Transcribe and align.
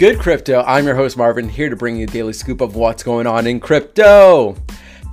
good, 0.00 0.18
crypto? 0.18 0.62
I'm 0.62 0.86
your 0.86 0.94
host, 0.94 1.18
Marvin, 1.18 1.46
here 1.46 1.68
to 1.68 1.76
bring 1.76 1.96
you 1.96 2.04
a 2.04 2.06
daily 2.06 2.32
scoop 2.32 2.62
of 2.62 2.74
what's 2.74 3.02
going 3.02 3.26
on 3.26 3.46
in 3.46 3.60
crypto. 3.60 4.56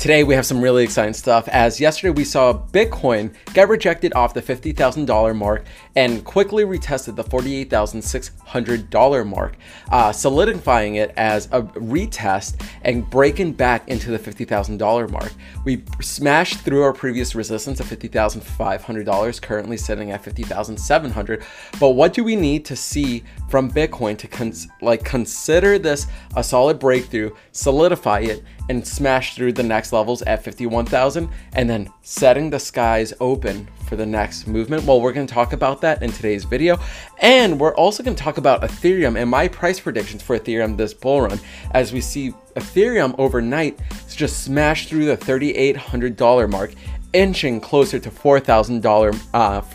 Today, 0.08 0.24
we 0.24 0.36
have 0.36 0.46
some 0.46 0.62
really 0.62 0.86
exciting 0.86 1.14
stuff. 1.14 1.50
As 1.50 1.82
yesterday, 1.82 2.12
we 2.12 2.24
saw 2.24 2.54
Bitcoin 2.54 3.36
get 3.54 3.68
rejected 3.68 4.14
off 4.14 4.34
the 4.34 4.42
$50,000 4.42 5.36
mark 5.36 5.66
and 5.98 6.24
quickly 6.24 6.64
retested 6.64 7.18
the 7.18 7.26
$48,600 7.26 9.28
mark, 9.28 9.58
uh, 9.92 10.14
solidifying 10.14 10.96
it 10.96 11.14
as 11.18 11.48
a 11.48 11.62
retest 11.62 12.66
and 12.84 13.10
breaking 13.10 13.52
back 13.52 13.86
into 13.90 14.10
the 14.10 14.18
$50,000 14.18 15.12
mark. 15.12 15.34
We 15.66 15.84
smashed 16.00 16.62
through 16.62 16.84
our 16.84 16.94
previous 16.94 17.36
resistance 17.36 17.82
of 17.82 17.88
$50,500, 17.88 19.42
currently 19.42 19.76
sitting 19.76 20.12
at 20.12 20.24
50,700. 20.24 21.44
But 21.82 21.90
what 21.90 22.14
do 22.14 22.24
we 22.24 22.38
need 22.38 22.64
to 22.64 22.78
see 22.78 23.26
from 23.50 23.70
Bitcoin 23.70 24.18
to 24.20 24.28
cons- 24.30 24.70
like 24.82 25.04
consider 25.04 25.78
this 25.78 26.08
a 26.38 26.44
solid 26.46 26.80
breakthrough, 26.80 27.32
solidify 27.52 28.20
it, 28.20 28.42
and 28.70 28.86
smash 28.86 29.36
through 29.36 29.54
the 29.54 29.64
next 29.64 29.94
levels 29.94 30.22
at 30.24 30.44
51,000 30.44 31.30
and 31.54 31.70
then 31.70 31.92
setting 32.02 32.50
the 32.50 32.60
skies 32.60 33.14
open 33.20 33.68
for 33.88 33.96
the 33.96 34.06
next 34.06 34.48
movement? 34.48 34.84
Well, 34.84 35.02
we're 35.02 35.14
going 35.14 35.28
to 35.28 35.34
talk 35.34 35.54
about 35.54 35.82
that 35.82 36.04
in 36.04 36.12
today's 36.12 36.44
video. 36.44 36.80
And 37.20 37.60
we're 37.60 37.76
also 37.76 38.04
going 38.04 38.16
to 38.16 38.24
talk 38.24 38.38
about 38.38 38.62
Ethereum 38.62 39.20
and 39.20 39.30
my 39.30 39.48
price 39.48 39.80
predictions 39.80 40.22
for 40.22 40.38
Ethereum 40.38 40.78
this 40.78 40.94
bull 40.94 41.22
run 41.22 41.40
as 41.72 41.94
we 41.94 42.02
see 42.02 42.34
Ethereum 42.56 43.16
overnight 43.18 43.80
just 44.16 44.44
smash 44.44 44.88
through 44.88 45.06
the 45.06 45.16
$3,800 45.18 46.50
mark 46.50 46.74
inching 47.18 47.60
closer 47.60 47.98
to 47.98 48.12
$4,000, 48.12 49.28
uh, 49.34 49.62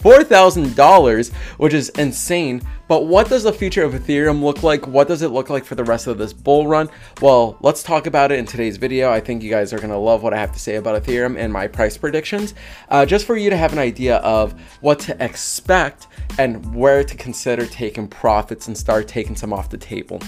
$4,000, 0.00 1.32
which 1.58 1.74
is 1.74 1.90
insane. 1.90 2.62
But 2.88 3.04
what 3.04 3.28
does 3.28 3.42
the 3.42 3.52
future 3.52 3.84
of 3.84 3.92
Ethereum 3.92 4.42
look 4.42 4.62
like? 4.62 4.86
What 4.86 5.08
does 5.08 5.20
it 5.20 5.28
look 5.28 5.50
like 5.50 5.66
for 5.66 5.74
the 5.74 5.84
rest 5.84 6.06
of 6.06 6.16
this 6.16 6.32
bull 6.32 6.66
run? 6.66 6.88
Well, 7.20 7.58
let's 7.60 7.82
talk 7.82 8.06
about 8.06 8.32
it 8.32 8.38
in 8.38 8.46
today's 8.46 8.78
video. 8.78 9.10
I 9.10 9.20
think 9.20 9.42
you 9.42 9.50
guys 9.50 9.74
are 9.74 9.78
to 9.78 9.98
love 9.98 10.22
what 10.22 10.32
I 10.32 10.38
have 10.38 10.52
to 10.52 10.58
say 10.58 10.76
about 10.76 11.02
Ethereum 11.02 11.38
and 11.38 11.52
my 11.52 11.68
price 11.68 11.98
predictions, 11.98 12.54
uh, 12.88 13.04
just 13.04 13.26
for 13.26 13.36
you 13.36 13.50
to 13.50 13.58
have 13.58 13.74
an 13.74 13.78
idea 13.78 14.16
of 14.18 14.58
what 14.80 15.00
to 15.00 15.22
expect 15.22 16.06
and 16.38 16.74
where 16.74 17.04
to 17.04 17.16
consider 17.16 17.66
taking 17.66 18.08
profits 18.08 18.68
and 18.68 18.78
start 18.78 19.06
taking 19.06 19.36
some 19.36 19.52
off 19.52 19.68
the 19.68 19.76
table. 19.76 20.22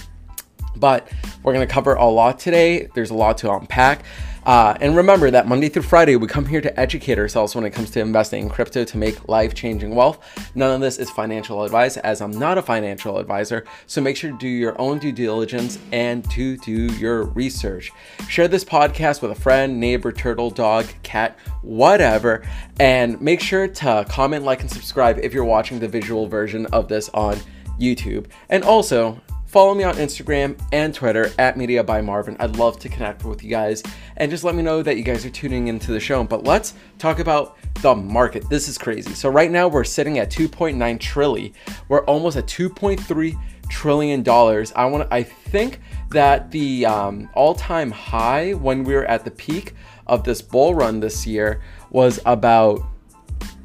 But 0.76 1.10
we're 1.42 1.54
going 1.54 1.66
to 1.66 1.72
cover 1.72 1.94
a 1.94 2.04
lot 2.04 2.38
today. 2.38 2.90
There's 2.94 3.10
a 3.10 3.14
lot 3.14 3.38
to 3.38 3.50
unpack. 3.52 4.04
Uh, 4.44 4.76
and 4.80 4.96
remember 4.96 5.30
that 5.30 5.46
Monday 5.46 5.68
through 5.68 5.82
Friday, 5.82 6.16
we 6.16 6.26
come 6.26 6.46
here 6.46 6.60
to 6.60 6.80
educate 6.80 7.18
ourselves 7.18 7.54
when 7.54 7.64
it 7.64 7.70
comes 7.70 7.90
to 7.90 8.00
investing 8.00 8.44
in 8.44 8.48
crypto 8.48 8.84
to 8.84 8.96
make 8.96 9.28
life 9.28 9.54
changing 9.54 9.94
wealth. 9.94 10.18
None 10.54 10.74
of 10.74 10.80
this 10.80 10.98
is 10.98 11.10
financial 11.10 11.62
advice, 11.62 11.96
as 11.98 12.20
I'm 12.20 12.32
not 12.32 12.58
a 12.58 12.62
financial 12.62 13.18
advisor. 13.18 13.64
So 13.86 14.00
make 14.00 14.16
sure 14.16 14.30
to 14.30 14.38
do 14.38 14.48
your 14.48 14.80
own 14.80 14.98
due 14.98 15.12
diligence 15.12 15.78
and 15.92 16.28
to 16.30 16.56
do 16.58 16.86
your 16.94 17.24
research. 17.24 17.92
Share 18.28 18.48
this 18.48 18.64
podcast 18.64 19.22
with 19.22 19.30
a 19.30 19.40
friend, 19.40 19.78
neighbor, 19.78 20.12
turtle, 20.12 20.50
dog, 20.50 20.86
cat, 21.02 21.38
whatever. 21.62 22.42
And 22.78 23.20
make 23.20 23.40
sure 23.40 23.68
to 23.68 24.06
comment, 24.08 24.44
like, 24.44 24.62
and 24.62 24.70
subscribe 24.70 25.18
if 25.18 25.34
you're 25.34 25.44
watching 25.44 25.78
the 25.78 25.88
visual 25.88 26.26
version 26.26 26.66
of 26.66 26.88
this 26.88 27.08
on 27.10 27.38
YouTube. 27.78 28.26
And 28.48 28.64
also, 28.64 29.20
Follow 29.50 29.74
me 29.74 29.82
on 29.82 29.96
Instagram 29.96 30.56
and 30.70 30.94
Twitter 30.94 31.32
at 31.36 31.56
Media 31.56 31.82
by 31.82 32.00
Marvin. 32.00 32.36
I'd 32.38 32.54
love 32.54 32.78
to 32.78 32.88
connect 32.88 33.24
with 33.24 33.42
you 33.42 33.50
guys 33.50 33.82
and 34.16 34.30
just 34.30 34.44
let 34.44 34.54
me 34.54 34.62
know 34.62 34.80
that 34.80 34.96
you 34.96 35.02
guys 35.02 35.26
are 35.26 35.30
tuning 35.30 35.66
into 35.66 35.90
the 35.90 35.98
show. 35.98 36.22
But 36.22 36.44
let's 36.44 36.74
talk 36.98 37.18
about 37.18 37.56
the 37.82 37.92
market. 37.96 38.48
This 38.48 38.68
is 38.68 38.78
crazy. 38.78 39.12
So 39.12 39.28
right 39.28 39.50
now 39.50 39.66
we're 39.66 39.82
sitting 39.82 40.20
at 40.20 40.30
2.9 40.30 41.00
trillion. 41.00 41.52
We're 41.88 42.04
almost 42.04 42.36
at 42.36 42.46
2.3 42.46 43.36
trillion 43.68 44.22
dollars. 44.22 44.72
I 44.76 44.84
want 44.84 45.08
I 45.10 45.24
think 45.24 45.80
that 46.10 46.52
the 46.52 46.86
um, 46.86 47.28
all-time 47.34 47.90
high 47.90 48.54
when 48.54 48.84
we 48.84 48.94
were 48.94 49.06
at 49.06 49.24
the 49.24 49.32
peak 49.32 49.74
of 50.06 50.22
this 50.22 50.40
bull 50.40 50.76
run 50.76 51.00
this 51.00 51.26
year 51.26 51.60
was 51.90 52.20
about 52.24 52.84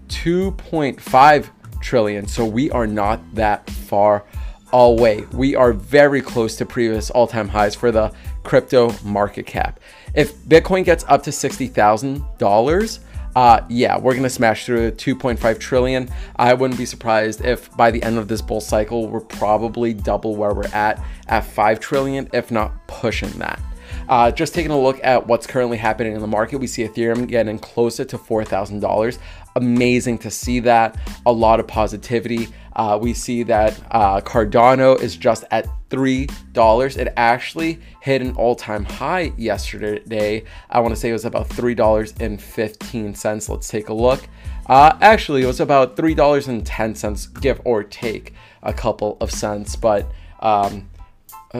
2.5 0.07 1.49
trillion. 1.79 2.27
So 2.27 2.43
we 2.43 2.71
are 2.71 2.87
not 2.87 3.21
that 3.35 3.69
far 3.69 4.25
all 4.71 4.97
way. 4.97 5.25
We 5.31 5.55
are 5.55 5.73
very 5.73 6.21
close 6.21 6.55
to 6.57 6.65
previous 6.65 7.09
all 7.09 7.27
time 7.27 7.49
highs 7.49 7.75
for 7.75 7.91
the 7.91 8.13
crypto 8.43 8.93
market 9.03 9.45
cap. 9.45 9.79
If 10.13 10.35
Bitcoin 10.37 10.85
gets 10.85 11.03
up 11.07 11.23
to 11.23 11.29
$60,000, 11.29 12.99
uh, 13.35 13.61
yeah, 13.67 13.97
we're 13.99 14.15
gonna 14.15 14.29
smash 14.29 14.65
through 14.65 14.91
2.5 14.91 15.59
trillion. 15.59 16.09
I 16.37 16.53
wouldn't 16.53 16.77
be 16.77 16.85
surprised 16.85 17.43
if 17.43 17.75
by 17.75 17.91
the 17.91 18.01
end 18.01 18.17
of 18.17 18.27
this 18.27 18.41
bull 18.41 18.61
cycle, 18.61 19.07
we're 19.09 19.19
probably 19.19 19.93
double 19.93 20.35
where 20.35 20.53
we're 20.53 20.67
at 20.67 21.03
at 21.27 21.43
5 21.43 21.79
trillion, 21.79 22.29
if 22.31 22.49
not 22.49 22.87
pushing 22.87 23.31
that. 23.39 23.59
Uh, 24.07 24.31
just 24.31 24.53
taking 24.53 24.71
a 24.71 24.79
look 24.79 24.99
at 25.03 25.27
what's 25.27 25.47
currently 25.47 25.77
happening 25.77 26.13
in 26.13 26.21
the 26.21 26.27
market, 26.27 26.57
we 26.57 26.67
see 26.67 26.87
Ethereum 26.87 27.27
getting 27.27 27.59
closer 27.59 28.05
to 28.05 28.17
$4,000. 28.17 29.17
Amazing 29.55 30.17
to 30.19 30.29
see 30.29 30.59
that. 30.61 30.97
A 31.25 31.31
lot 31.31 31.59
of 31.59 31.67
positivity. 31.67 32.49
Uh, 32.75 32.99
we 33.01 33.13
see 33.13 33.43
that 33.43 33.79
uh, 33.91 34.21
Cardano 34.21 34.99
is 34.99 35.15
just 35.15 35.45
at 35.49 35.67
$3. 35.89 36.97
It 36.97 37.13
actually 37.15 37.79
hit 38.01 38.21
an 38.21 38.35
all 38.35 38.55
time 38.55 38.83
high 38.83 39.31
yesterday. 39.37 40.43
I 40.69 40.79
want 40.81 40.93
to 40.93 40.99
say 40.99 41.09
it 41.09 41.13
was 41.13 41.25
about 41.25 41.49
$3.15. 41.49 43.49
Let's 43.49 43.67
take 43.67 43.89
a 43.89 43.93
look. 43.93 44.27
Uh, 44.67 44.97
actually, 44.99 45.43
it 45.43 45.47
was 45.47 45.59
about 45.59 45.95
$3.10, 45.95 47.41
give 47.41 47.61
or 47.63 47.83
take 47.83 48.33
a 48.63 48.73
couple 48.73 49.17
of 49.21 49.31
cents, 49.31 49.75
but 49.75 50.11
um, 50.39 50.89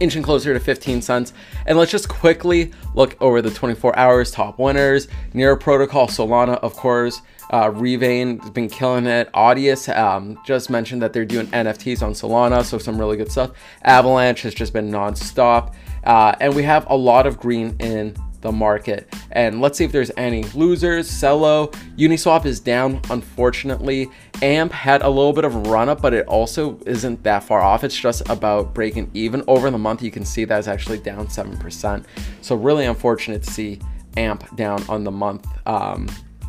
inching 0.00 0.22
closer 0.22 0.54
to 0.54 0.60
15 0.60 1.02
cents. 1.02 1.32
And 1.66 1.78
let's 1.78 1.90
just 1.90 2.08
quickly 2.08 2.72
look 2.94 3.16
over 3.20 3.42
the 3.42 3.50
24 3.50 3.96
hours 3.98 4.30
top 4.30 4.58
winners. 4.58 5.08
Near 5.34 5.56
Protocol, 5.56 6.06
Solana, 6.06 6.58
of 6.58 6.74
course. 6.74 7.20
Uh, 7.50 7.70
Revain 7.70 8.40
has 8.40 8.50
been 8.50 8.68
killing 8.68 9.06
it. 9.06 9.32
Audius 9.32 9.94
um, 9.96 10.38
just 10.44 10.70
mentioned 10.70 11.02
that 11.02 11.12
they're 11.12 11.24
doing 11.24 11.46
NFTs 11.48 12.02
on 12.02 12.12
Solana, 12.12 12.64
so 12.64 12.78
some 12.78 12.98
really 12.98 13.16
good 13.16 13.30
stuff. 13.30 13.52
Avalanche 13.82 14.42
has 14.42 14.54
just 14.54 14.72
been 14.72 14.90
nonstop. 14.90 15.74
Uh, 16.04 16.34
and 16.40 16.54
we 16.54 16.62
have 16.62 16.86
a 16.90 16.96
lot 16.96 17.26
of 17.26 17.38
green 17.38 17.76
in 17.80 18.14
the 18.40 18.52
market. 18.52 19.12
And 19.32 19.60
let's 19.60 19.78
see 19.78 19.84
if 19.84 19.92
there's 19.92 20.10
any 20.16 20.44
losers. 20.54 21.10
Celo, 21.10 21.72
Uniswap 21.96 22.44
is 22.44 22.60
down, 22.60 23.00
unfortunately. 23.10 24.08
AMP 24.42 24.72
had 24.72 25.02
a 25.02 25.08
little 25.08 25.32
bit 25.32 25.44
of 25.44 25.66
run 25.66 25.88
up, 25.88 26.00
but 26.00 26.14
it 26.14 26.26
also 26.26 26.78
isn't 26.86 27.22
that 27.24 27.42
far 27.42 27.60
off. 27.60 27.82
It's 27.82 27.98
just 27.98 28.28
about 28.28 28.74
breaking 28.74 29.10
even. 29.14 29.42
Over 29.48 29.70
the 29.70 29.78
month, 29.78 30.02
you 30.02 30.10
can 30.10 30.24
see 30.24 30.44
that 30.44 30.58
is 30.58 30.68
actually 30.68 30.98
down 30.98 31.26
7%. 31.26 32.04
So 32.40 32.54
really 32.54 32.86
unfortunate 32.86 33.42
to 33.42 33.50
see 33.50 33.80
AMP 34.16 34.56
down 34.56 34.82
on 34.88 35.04
the 35.04 35.10
month. 35.10 35.46
Um, 35.66 36.08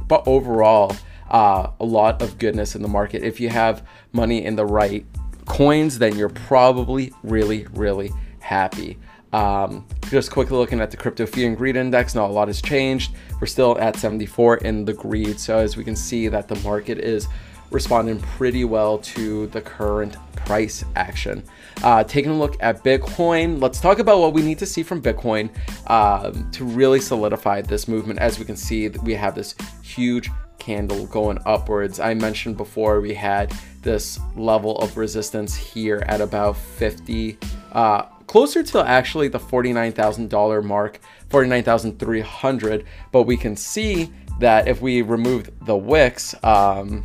but 0.10 0.28
overall, 0.28 0.94
uh, 1.30 1.70
a 1.80 1.86
lot 1.86 2.22
of 2.22 2.38
goodness 2.38 2.76
in 2.76 2.82
the 2.82 2.90
market. 2.90 3.24
If 3.24 3.40
you 3.40 3.48
have 3.48 3.88
money 4.12 4.44
in 4.44 4.58
the 4.58 4.66
right 4.66 5.06
coins, 5.46 6.00
then 6.00 6.18
you're 6.18 6.28
probably 6.28 7.14
really, 7.24 7.66
really 7.74 8.12
happy. 8.40 8.98
Um, 9.32 9.86
just 10.10 10.32
quickly 10.32 10.58
looking 10.58 10.82
at 10.82 10.90
the 10.90 10.98
crypto 10.98 11.28
fear 11.28 11.48
and 11.48 11.56
greed 11.56 11.76
index, 11.76 12.16
not 12.16 12.32
a 12.32 12.34
lot 12.34 12.48
has 12.48 12.62
changed. 12.62 13.14
We're 13.40 13.48
still 13.48 13.78
at 13.78 13.96
74 13.96 14.58
in 14.58 14.86
the 14.86 14.94
greed. 14.94 15.40
So 15.40 15.60
as 15.60 15.78
we 15.78 15.84
can 15.84 15.96
see 15.96 16.28
that 16.28 16.48
the 16.48 16.56
market 16.58 16.98
is 16.98 17.28
responding 17.72 18.20
pretty 18.20 18.66
well 18.66 18.98
to 19.00 19.48
the 19.48 19.62
current 19.62 20.16
price 20.36 20.84
action. 20.96 21.44
Uh, 21.84 22.04
taking 22.04 22.32
a 22.32 22.38
look 22.38 22.58
at 22.60 22.84
Bitcoin, 22.84 23.62
let's 23.62 23.80
talk 23.80 24.00
about 24.00 24.20
what 24.20 24.34
we 24.34 24.42
need 24.42 24.60
to 24.60 24.66
see 24.66 24.84
from 24.84 25.02
Bitcoin 25.02 25.50
um, 25.90 26.50
to 26.52 26.66
really 26.66 27.00
solidify 27.00 27.62
this 27.62 27.88
movement. 27.88 28.20
As 28.20 28.40
we 28.40 28.46
can 28.46 28.58
see, 28.58 28.90
we 28.90 29.14
have 29.14 29.36
this 29.36 29.56
huge 29.84 30.30
candle 30.58 31.06
going 31.08 31.40
upwards. 31.46 32.00
I 32.00 32.14
mentioned 32.14 32.58
before 32.58 33.02
we 33.02 33.14
had 33.14 33.54
this 33.82 34.20
level 34.36 34.78
of 34.80 34.98
resistance 34.98 35.56
here 35.56 36.04
at 36.08 36.22
about 36.22 36.58
50, 36.58 37.38
uh, 37.72 38.04
closer 38.28 38.62
to 38.62 38.88
actually 38.88 39.30
the 39.30 39.40
$49,000 39.40 40.64
mark, 40.64 41.00
49,300. 41.30 42.86
But 43.12 43.24
we 43.24 43.38
can 43.38 43.56
see 43.56 44.12
that 44.40 44.68
if 44.68 44.82
we 44.82 45.02
remove 45.02 45.50
the 45.66 45.76
wicks, 45.76 46.36
um, 46.44 47.04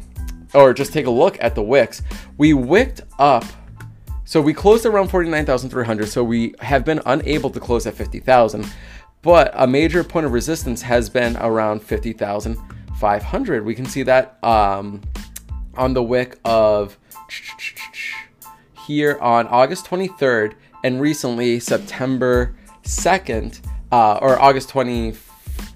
or 0.54 0.72
just 0.72 0.92
take 0.92 1.06
a 1.06 1.10
look 1.10 1.36
at 1.40 1.54
the 1.54 1.62
wicks, 1.62 2.02
we 2.38 2.54
wicked 2.54 3.06
up. 3.18 3.44
So 4.24 4.40
we 4.40 4.54
closed 4.54 4.86
around 4.86 5.08
49,300. 5.08 6.08
So 6.08 6.24
we 6.24 6.54
have 6.60 6.84
been 6.84 7.00
unable 7.06 7.50
to 7.50 7.60
close 7.60 7.86
at 7.86 7.94
50,000. 7.94 8.66
But 9.22 9.52
a 9.54 9.66
major 9.66 10.04
point 10.04 10.26
of 10.26 10.32
resistance 10.32 10.82
has 10.82 11.08
been 11.08 11.36
around 11.38 11.82
50,500. 11.82 13.64
We 13.64 13.74
can 13.74 13.86
see 13.86 14.02
that 14.02 14.38
um, 14.44 15.00
on 15.76 15.94
the 15.94 16.02
wick 16.02 16.38
of 16.44 16.98
here 18.86 19.18
on 19.20 19.46
August 19.48 19.86
23rd 19.86 20.54
and 20.82 21.00
recently 21.00 21.58
September 21.58 22.54
2nd 22.82 23.60
uh, 23.90 24.18
or 24.20 24.40
August 24.40 24.68
20 24.68 25.12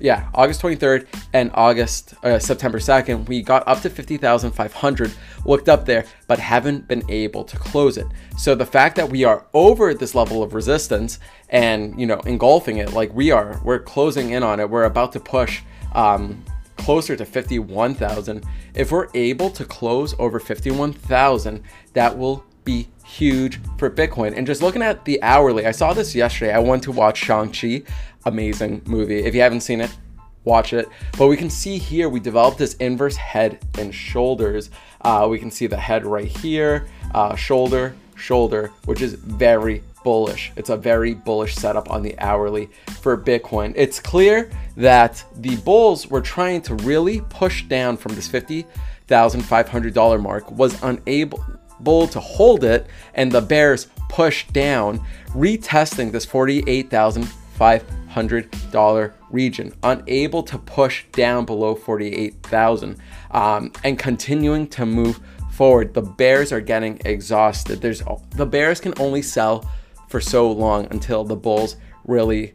yeah 0.00 0.28
August 0.34 0.62
23rd 0.62 1.06
and 1.32 1.50
August 1.54 2.14
uh, 2.22 2.38
September 2.38 2.78
2nd 2.78 3.28
we 3.28 3.42
got 3.42 3.66
up 3.66 3.80
to 3.80 3.90
50,500 3.90 5.12
looked 5.44 5.68
up 5.68 5.84
there 5.84 6.04
but 6.26 6.38
haven't 6.38 6.86
been 6.88 7.02
able 7.08 7.44
to 7.44 7.56
close 7.56 7.96
it. 7.96 8.06
So 8.36 8.54
the 8.54 8.66
fact 8.66 8.96
that 8.96 9.08
we 9.10 9.24
are 9.24 9.46
over 9.54 9.94
this 9.94 10.14
level 10.14 10.42
of 10.42 10.54
resistance 10.54 11.18
and 11.48 11.98
you 11.98 12.06
know 12.06 12.20
engulfing 12.20 12.78
it 12.78 12.92
like 12.92 13.12
we 13.14 13.30
are 13.30 13.60
we're 13.64 13.78
closing 13.78 14.30
in 14.30 14.42
on 14.42 14.60
it 14.60 14.68
we're 14.68 14.84
about 14.84 15.12
to 15.12 15.20
push 15.20 15.62
um, 15.92 16.44
closer 16.76 17.16
to 17.16 17.24
51,000 17.24 18.44
if 18.74 18.92
we're 18.92 19.08
able 19.14 19.50
to 19.50 19.64
close 19.64 20.14
over 20.18 20.38
51,000 20.38 21.62
that 21.94 22.16
will 22.16 22.44
be 22.64 22.88
huge 23.08 23.60
for 23.78 23.90
Bitcoin. 23.90 24.36
And 24.36 24.46
just 24.46 24.62
looking 24.62 24.82
at 24.82 25.04
the 25.04 25.22
hourly, 25.22 25.66
I 25.66 25.70
saw 25.70 25.92
this 25.92 26.14
yesterday. 26.14 26.52
I 26.52 26.58
went 26.58 26.82
to 26.84 26.92
watch 26.92 27.18
Shang-Chi, 27.18 27.82
amazing 28.26 28.82
movie. 28.86 29.20
If 29.20 29.34
you 29.34 29.40
haven't 29.40 29.62
seen 29.62 29.80
it, 29.80 29.96
watch 30.44 30.72
it. 30.72 30.88
But 31.16 31.28
we 31.28 31.36
can 31.36 31.50
see 31.50 31.78
here, 31.78 32.08
we 32.08 32.20
developed 32.20 32.58
this 32.58 32.74
inverse 32.74 33.16
head 33.16 33.64
and 33.78 33.94
shoulders. 33.94 34.70
Uh, 35.00 35.26
we 35.30 35.38
can 35.38 35.50
see 35.50 35.66
the 35.66 35.76
head 35.76 36.04
right 36.04 36.26
here, 36.26 36.86
uh, 37.14 37.34
shoulder, 37.34 37.94
shoulder, 38.16 38.70
which 38.84 39.00
is 39.00 39.14
very 39.14 39.82
bullish. 40.04 40.52
It's 40.56 40.70
a 40.70 40.76
very 40.76 41.14
bullish 41.14 41.54
setup 41.54 41.90
on 41.90 42.02
the 42.02 42.18
hourly 42.18 42.68
for 43.00 43.16
Bitcoin. 43.16 43.72
It's 43.76 44.00
clear 44.00 44.50
that 44.76 45.24
the 45.36 45.56
bulls 45.56 46.06
were 46.06 46.20
trying 46.20 46.62
to 46.62 46.74
really 46.76 47.20
push 47.28 47.64
down 47.64 47.96
from 47.96 48.14
this 48.14 48.28
$50,500 48.28 50.22
mark, 50.22 50.50
was 50.50 50.82
unable, 50.82 51.44
Bull 51.80 52.06
to 52.08 52.20
hold 52.20 52.64
it, 52.64 52.86
and 53.14 53.30
the 53.30 53.40
Bears 53.40 53.86
pushed 54.08 54.52
down, 54.52 55.00
retesting 55.28 56.10
this 56.12 56.26
$48,500 56.26 59.12
region, 59.30 59.72
unable 59.82 60.42
to 60.42 60.58
push 60.58 61.04
down 61.12 61.44
below 61.44 61.74
48,000 61.74 62.96
um, 63.30 63.72
and 63.84 63.98
continuing 63.98 64.66
to 64.68 64.86
move 64.86 65.20
forward. 65.52 65.92
The 65.92 66.02
Bears 66.02 66.52
are 66.52 66.60
getting 66.60 67.00
exhausted. 67.04 67.80
There's 67.80 68.02
the 68.30 68.46
Bears 68.46 68.80
can 68.80 68.94
only 68.98 69.22
sell 69.22 69.68
for 70.08 70.20
so 70.20 70.50
long 70.50 70.86
until 70.90 71.24
the 71.24 71.36
Bulls 71.36 71.76
really 72.06 72.54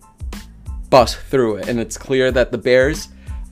bust 0.90 1.18
through 1.18 1.58
it, 1.58 1.68
and 1.68 1.80
it's 1.80 1.98
clear 1.98 2.32
that 2.32 2.52
the 2.52 2.58
Bears 2.58 3.10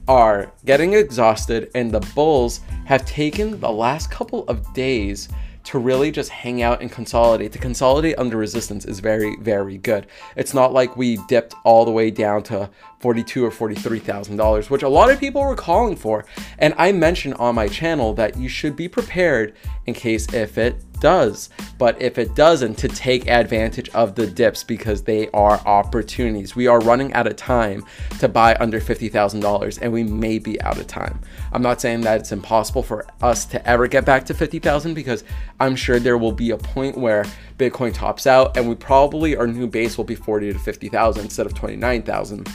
are 0.08 0.52
getting 0.66 0.94
exhausted, 0.94 1.70
and 1.76 1.92
the 1.92 2.00
Bulls 2.16 2.62
have 2.86 3.06
taken 3.06 3.60
the 3.60 3.72
last 3.72 4.10
couple 4.10 4.48
of 4.48 4.74
days 4.74 5.30
to 5.64 5.80
really 5.80 6.12
just 6.12 6.30
hang 6.30 6.62
out 6.62 6.82
and 6.82 6.92
consolidate. 6.92 7.52
To 7.54 7.60
consolidate 7.60 8.18
under 8.18 8.38
resistance 8.38 8.86
is 8.86 9.00
very, 9.00 9.36
very 9.38 9.78
good. 9.78 10.08
It's 10.36 10.54
not 10.54 10.74
like 10.74 10.98
we 10.98 11.18
dipped 11.28 11.56
all 11.64 11.86
the 11.86 11.92
way 11.92 12.12
down 12.12 12.44
to 12.44 12.70
forty-two 13.00 13.46
or 13.46 13.52
forty-three 13.52 14.00
thousand 14.00 14.38
dollars, 14.38 14.70
which 14.70 14.84
a 14.84 14.90
lot 14.90 15.12
of 15.12 15.20
people 15.20 15.42
were 15.42 15.56
calling 15.56 15.96
for. 15.96 16.26
And 16.58 16.74
I 16.78 16.92
mentioned 16.92 17.36
on 17.36 17.56
my 17.56 17.68
channel 17.68 18.14
that 18.16 18.38
you 18.38 18.50
should 18.50 18.76
be 18.76 18.88
prepared 18.88 19.56
in 19.86 19.94
case 19.94 20.32
if 20.34 20.58
it 20.58 20.84
does. 21.02 21.50
But 21.78 22.02
if 22.02 22.18
it 22.18 22.36
doesn't, 22.36 22.76
to 22.76 22.88
take 22.88 23.28
advantage 23.28 23.90
of 23.90 24.16
the 24.16 24.26
dips 24.26 24.64
because 24.64 25.04
they 25.04 25.30
are 25.32 25.60
opportunities. 25.66 26.56
We 26.56 26.68
are 26.68 26.80
running 26.80 27.12
out 27.14 27.28
of 27.28 27.36
time 27.36 27.86
to 28.20 28.30
buy 28.30 28.56
under 28.60 28.80
$50,000 28.80 29.80
and 29.82 29.92
we 29.92 30.04
may 30.04 30.40
be 30.40 30.62
out 30.62 30.78
of 30.78 30.88
time. 30.88 31.20
I'm 31.52 31.62
not 31.62 31.82
saying 31.82 32.02
that 32.02 32.22
it's 32.22 32.32
impossible 32.32 32.84
for 32.84 33.06
us 33.22 33.46
to 33.48 33.68
ever 33.68 33.88
get 33.88 34.06
back 34.06 34.26
to 34.28 34.34
50,000 34.34 34.94
because 34.94 35.26
I'm 35.60 35.76
sure 35.76 36.00
there 36.00 36.18
will 36.18 36.32
be 36.32 36.52
a 36.52 36.58
point 36.58 36.98
where 36.98 37.26
Bitcoin 37.58 37.94
tops 37.94 38.26
out 38.26 38.56
and 38.56 38.70
we 38.70 38.76
probably 38.76 39.36
our 39.36 39.48
new 39.48 39.68
base 39.68 39.98
will 39.98 40.06
be 40.06 40.16
40 40.16 40.54
to 40.54 40.60
50,000 40.60 41.24
instead 41.24 41.46
of 41.46 41.54
29,000. 41.54 42.48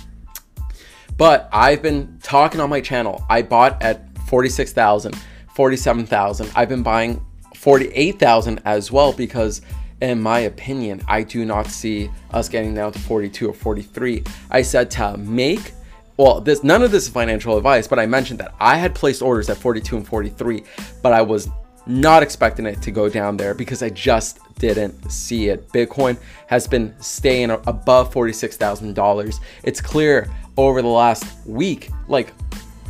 But 1.16 1.48
I've 1.52 1.82
been 1.82 2.18
talking 2.22 2.60
on 2.60 2.70
my 2.70 2.80
channel. 2.80 3.24
I 3.28 3.42
bought 3.42 3.82
at 3.82 4.06
46,000, 4.28 5.16
47,000. 5.54 6.52
I've 6.54 6.68
been 6.68 6.82
buying 6.82 7.24
48,000 7.66 8.60
as 8.64 8.92
well 8.92 9.12
because 9.12 9.60
in 10.00 10.22
my 10.22 10.38
opinion, 10.38 11.02
I 11.08 11.24
do 11.24 11.44
not 11.44 11.66
see 11.66 12.08
us 12.30 12.48
getting 12.48 12.74
down 12.74 12.92
to 12.92 12.98
42 13.00 13.50
or 13.50 13.52
43. 13.52 14.22
I 14.52 14.62
said 14.62 14.88
to 14.92 15.16
make 15.16 15.72
well, 16.16 16.40
this 16.40 16.62
none 16.62 16.82
of 16.82 16.92
this 16.92 17.06
is 17.06 17.08
financial 17.08 17.56
advice, 17.56 17.88
but 17.88 17.98
I 17.98 18.06
mentioned 18.06 18.38
that 18.38 18.54
I 18.60 18.76
had 18.76 18.94
placed 18.94 19.20
orders 19.20 19.50
at 19.50 19.56
42 19.56 19.96
and 19.96 20.06
43, 20.06 20.62
but 21.02 21.12
I 21.12 21.22
was 21.22 21.48
not 21.88 22.22
expecting 22.22 22.66
it 22.66 22.80
to 22.82 22.92
go 22.92 23.08
down 23.08 23.36
there 23.36 23.52
because 23.52 23.82
I 23.82 23.90
just 23.90 24.38
didn't 24.60 25.10
see 25.10 25.48
it. 25.48 25.68
Bitcoin 25.70 26.18
has 26.46 26.68
been 26.68 26.94
staying 27.00 27.50
above 27.50 28.14
$46,000. 28.14 29.40
It's 29.64 29.80
clear 29.80 30.30
over 30.56 30.82
the 30.82 30.88
last 30.88 31.24
week, 31.44 31.90
like 32.06 32.32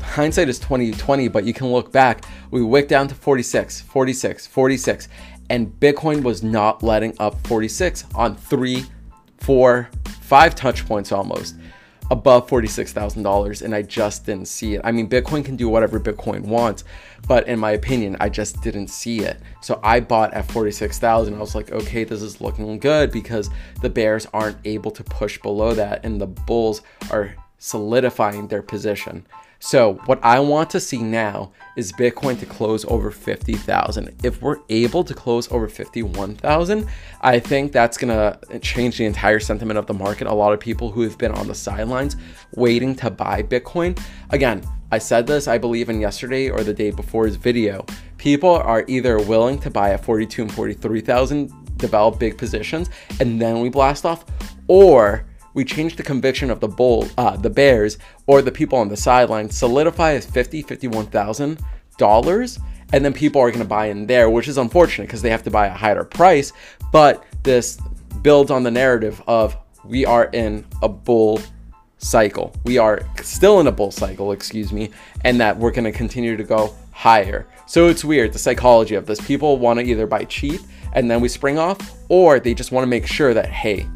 hindsight 0.06 0.48
is 0.48 0.58
2020, 0.58 1.28
but 1.28 1.44
you 1.44 1.52
can 1.52 1.72
look 1.72 1.92
back. 1.92 2.24
We 2.50 2.62
wicked 2.62 2.88
down 2.88 3.08
to 3.08 3.14
46, 3.14 3.82
46, 3.82 4.46
46, 4.46 5.08
and 5.50 5.68
Bitcoin 5.80 6.22
was 6.22 6.42
not 6.42 6.82
letting 6.82 7.14
up 7.18 7.46
46 7.46 8.04
on 8.14 8.36
three, 8.36 8.84
four, 9.38 9.90
five 10.22 10.54
touch 10.54 10.86
points 10.86 11.12
almost 11.12 11.56
above 12.10 12.48
$46,000 12.48 13.62
and 13.62 13.74
I 13.74 13.82
just 13.82 14.26
didn't 14.26 14.46
see 14.46 14.74
it. 14.74 14.80
I 14.84 14.92
mean, 14.92 15.08
Bitcoin 15.08 15.44
can 15.44 15.56
do 15.56 15.68
whatever 15.68 15.98
Bitcoin 15.98 16.42
wants, 16.42 16.84
but 17.26 17.48
in 17.48 17.58
my 17.58 17.72
opinion, 17.72 18.16
I 18.20 18.28
just 18.28 18.62
didn't 18.62 18.88
see 18.88 19.20
it. 19.20 19.40
So 19.60 19.80
I 19.82 20.00
bought 20.00 20.32
at 20.34 20.50
46,000. 20.50 21.34
I 21.34 21.38
was 21.38 21.54
like, 21.54 21.72
okay, 21.72 22.04
this 22.04 22.22
is 22.22 22.40
looking 22.40 22.78
good 22.78 23.10
because 23.10 23.50
the 23.82 23.90
bears 23.90 24.26
aren't 24.32 24.58
able 24.64 24.90
to 24.92 25.02
push 25.02 25.40
below 25.40 25.74
that 25.74 26.04
and 26.04 26.20
the 26.20 26.26
bulls 26.26 26.82
are 27.10 27.34
solidifying 27.58 28.48
their 28.48 28.62
position. 28.62 29.26
So 29.58 29.94
what 30.06 30.22
I 30.22 30.38
want 30.40 30.70
to 30.70 30.80
see 30.80 30.98
now 30.98 31.52
is 31.76 31.92
Bitcoin 31.92 32.38
to 32.40 32.46
close 32.46 32.84
over 32.84 33.10
50,000. 33.10 34.14
If 34.22 34.40
we're 34.42 34.58
able 34.68 35.02
to 35.04 35.14
close 35.14 35.50
over 35.50 35.68
51,000, 35.68 36.86
I 37.22 37.38
think 37.38 37.72
that's 37.72 37.96
going 37.96 38.10
to 38.10 38.58
change 38.60 38.98
the 38.98 39.06
entire 39.06 39.40
sentiment 39.40 39.78
of 39.78 39.86
the 39.86 39.94
market. 39.94 40.26
A 40.26 40.34
lot 40.34 40.52
of 40.52 40.60
people 40.60 40.90
who 40.90 41.02
have 41.02 41.18
been 41.18 41.32
on 41.32 41.48
the 41.48 41.54
sidelines 41.54 42.16
waiting 42.54 42.94
to 42.96 43.10
buy 43.10 43.42
Bitcoin. 43.42 43.98
Again, 44.30 44.62
I 44.92 44.98
said 44.98 45.26
this, 45.26 45.48
I 45.48 45.58
believe 45.58 45.88
in 45.88 46.00
yesterday 46.00 46.48
or 46.48 46.62
the 46.62 46.72
day 46.72 46.90
before's 46.90 47.36
video. 47.36 47.84
People 48.18 48.50
are 48.50 48.84
either 48.86 49.18
willing 49.18 49.58
to 49.60 49.70
buy 49.70 49.90
at 49.90 50.04
42 50.04 50.42
and 50.42 50.52
43,000, 50.52 51.76
develop 51.76 52.18
big 52.18 52.38
positions, 52.38 52.88
and 53.20 53.40
then 53.40 53.60
we 53.60 53.68
blast 53.68 54.04
off, 54.04 54.24
or 54.68 55.26
we 55.56 55.64
change 55.64 55.96
the 55.96 56.02
conviction 56.02 56.50
of 56.50 56.60
the 56.60 56.68
bull, 56.68 57.08
uh, 57.16 57.34
the 57.34 57.48
Bears, 57.48 57.96
or 58.26 58.42
the 58.42 58.52
people 58.52 58.78
on 58.78 58.90
the 58.90 58.96
sideline, 58.96 59.48
solidify 59.50 60.12
as 60.12 60.26
50, 60.26 60.62
51,000 60.62 61.58
dollars, 61.96 62.58
and 62.92 63.02
then 63.02 63.14
people 63.14 63.40
are 63.40 63.48
going 63.48 63.62
to 63.62 63.68
buy 63.68 63.86
in 63.86 64.06
there, 64.06 64.28
which 64.28 64.48
is 64.48 64.58
unfortunate 64.58 65.06
because 65.06 65.22
they 65.22 65.30
have 65.30 65.42
to 65.42 65.50
buy 65.50 65.66
a 65.66 65.72
higher 65.72 66.04
price. 66.04 66.52
But 66.92 67.24
this 67.42 67.78
builds 68.20 68.50
on 68.50 68.64
the 68.64 68.70
narrative 68.70 69.22
of 69.26 69.56
we 69.82 70.04
are 70.04 70.26
in 70.26 70.66
a 70.82 70.90
bull 70.90 71.40
cycle. 71.96 72.54
We 72.64 72.76
are 72.76 73.00
still 73.22 73.58
in 73.60 73.66
a 73.66 73.72
bull 73.72 73.90
cycle, 73.90 74.32
excuse 74.32 74.74
me, 74.74 74.90
and 75.24 75.40
that 75.40 75.56
we're 75.56 75.70
going 75.70 75.84
to 75.84 75.92
continue 75.92 76.36
to 76.36 76.44
go 76.44 76.74
higher. 76.92 77.48
So 77.66 77.88
it's 77.88 78.04
weird 78.04 78.34
the 78.34 78.38
psychology 78.38 78.94
of 78.94 79.06
this. 79.06 79.22
People 79.22 79.56
want 79.56 79.80
to 79.80 79.86
either 79.86 80.06
buy 80.06 80.24
cheap 80.24 80.60
and 80.92 81.10
then 81.10 81.22
we 81.22 81.28
spring 81.28 81.58
off, 81.58 81.94
or 82.10 82.40
they 82.40 82.52
just 82.52 82.72
want 82.72 82.82
to 82.82 82.88
make 82.88 83.06
sure 83.06 83.32
that, 83.32 83.46
hey, 83.46 83.86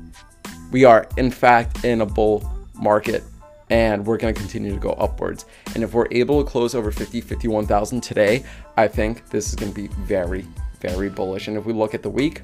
we 0.71 0.85
are 0.85 1.09
in 1.17 1.31
fact 1.31 1.85
in 1.85 2.01
a 2.01 2.07
bull 2.07 2.51
market 2.75 3.25
and 3.71 4.05
we're 4.05 4.17
going 4.17 4.35
to 4.35 4.39
continue 4.39 4.73
to 4.73 4.81
go 4.81 4.91
upwards. 4.93 5.47
And 5.75 5.85
if 5.85 5.95
we're 5.95 6.09
able 6.11 6.43
to 6.43 6.51
close 6.51 6.75
over 6.75 6.91
50, 6.91 7.21
51,000 7.21 8.01
today, 8.01 8.45
I 8.77 8.89
think 8.89 9.29
this 9.31 9.49
is 9.49 9.55
going 9.55 9.73
to 9.73 9.81
be 9.81 9.87
very, 9.89 10.45
very 10.81 11.09
bullish. 11.09 11.47
And 11.47 11.57
if 11.57 11.65
we 11.65 11.73
look 11.73 11.95
at 11.95 12.03
the 12.03 12.11
week, 12.11 12.43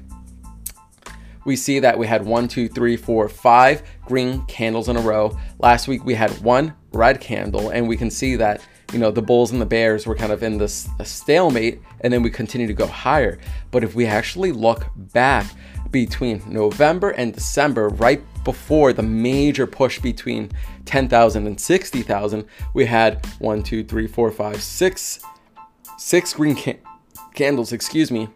we 1.47 1.55
see 1.55 1.79
that 1.79 1.97
we 1.97 2.07
had 2.07 2.25
one, 2.25 2.47
two, 2.47 2.67
three, 2.67 2.97
four, 2.97 3.29
five 3.29 3.81
green 4.05 4.45
candles 4.47 4.89
in 4.89 4.97
a 4.97 5.01
row. 5.01 5.37
Last 5.59 5.87
week 5.87 6.03
we 6.03 6.13
had 6.13 6.31
one 6.41 6.73
red 6.91 7.21
candle, 7.21 7.69
and 7.69 7.87
we 7.87 7.95
can 7.95 8.11
see 8.11 8.35
that 8.35 8.61
you 8.91 8.99
know 8.99 9.11
the 9.11 9.21
Bulls 9.21 9.51
and 9.51 9.61
the 9.61 9.65
Bears 9.65 10.05
were 10.05 10.15
kind 10.15 10.33
of 10.33 10.43
in 10.43 10.57
this 10.57 10.89
stalemate, 11.03 11.81
and 12.01 12.11
then 12.11 12.21
we 12.21 12.29
continue 12.29 12.67
to 12.67 12.73
go 12.73 12.85
higher. 12.85 13.39
But 13.71 13.85
if 13.85 13.95
we 13.95 14.05
actually 14.05 14.51
look 14.51 14.87
back 14.95 15.45
between 15.91 16.41
November 16.47 17.11
and 17.11 17.33
December, 17.33 17.89
right 17.89 18.21
before 18.43 18.93
the 18.93 19.03
major 19.03 19.67
push 19.67 19.99
between 19.99 20.51
10,000 20.85 21.47
and 21.47 21.59
60,000, 21.59 22.45
we 22.73 22.85
had 22.85 23.25
one, 23.39 23.63
two, 23.63 23.83
three, 23.83 24.07
four, 24.07 24.31
five, 24.31 24.61
six, 24.61 25.19
six 25.97 26.33
green 26.33 26.55
can- 26.55 26.79
candles, 27.33 27.71
excuse 27.71 28.11
me, 28.11 28.29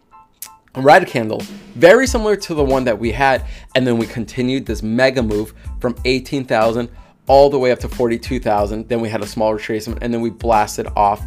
red 0.75 1.07
candle, 1.07 1.41
very 1.75 2.07
similar 2.07 2.35
to 2.35 2.53
the 2.53 2.63
one 2.63 2.83
that 2.85 2.97
we 2.97 3.11
had. 3.11 3.45
And 3.75 3.85
then 3.85 3.97
we 3.97 4.07
continued 4.07 4.65
this 4.65 4.81
mega 4.81 5.21
move 5.21 5.53
from 5.79 5.95
18,000 6.05 6.89
all 7.27 7.49
the 7.49 7.59
way 7.59 7.71
up 7.71 7.79
to 7.79 7.89
42,000. 7.89 8.87
Then 8.87 9.01
we 9.01 9.09
had 9.09 9.21
a 9.21 9.27
small 9.27 9.53
retracement 9.53 9.99
and 10.01 10.13
then 10.13 10.21
we 10.21 10.29
blasted 10.29 10.87
off 10.95 11.25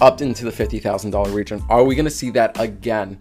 up 0.00 0.20
into 0.20 0.44
the 0.44 0.50
$50,000 0.50 1.32
region. 1.32 1.62
Are 1.68 1.84
we 1.84 1.94
going 1.94 2.04
to 2.04 2.10
see 2.10 2.30
that 2.30 2.58
again? 2.60 3.18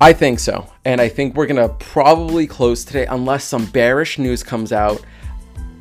I 0.00 0.12
think 0.12 0.38
so. 0.38 0.70
And 0.84 1.00
I 1.00 1.08
think 1.08 1.34
we're 1.34 1.46
going 1.46 1.68
to 1.68 1.74
probably 1.76 2.46
close 2.46 2.84
today 2.84 3.06
unless 3.06 3.44
some 3.44 3.66
bearish 3.66 4.18
news 4.18 4.42
comes 4.42 4.72
out 4.72 5.04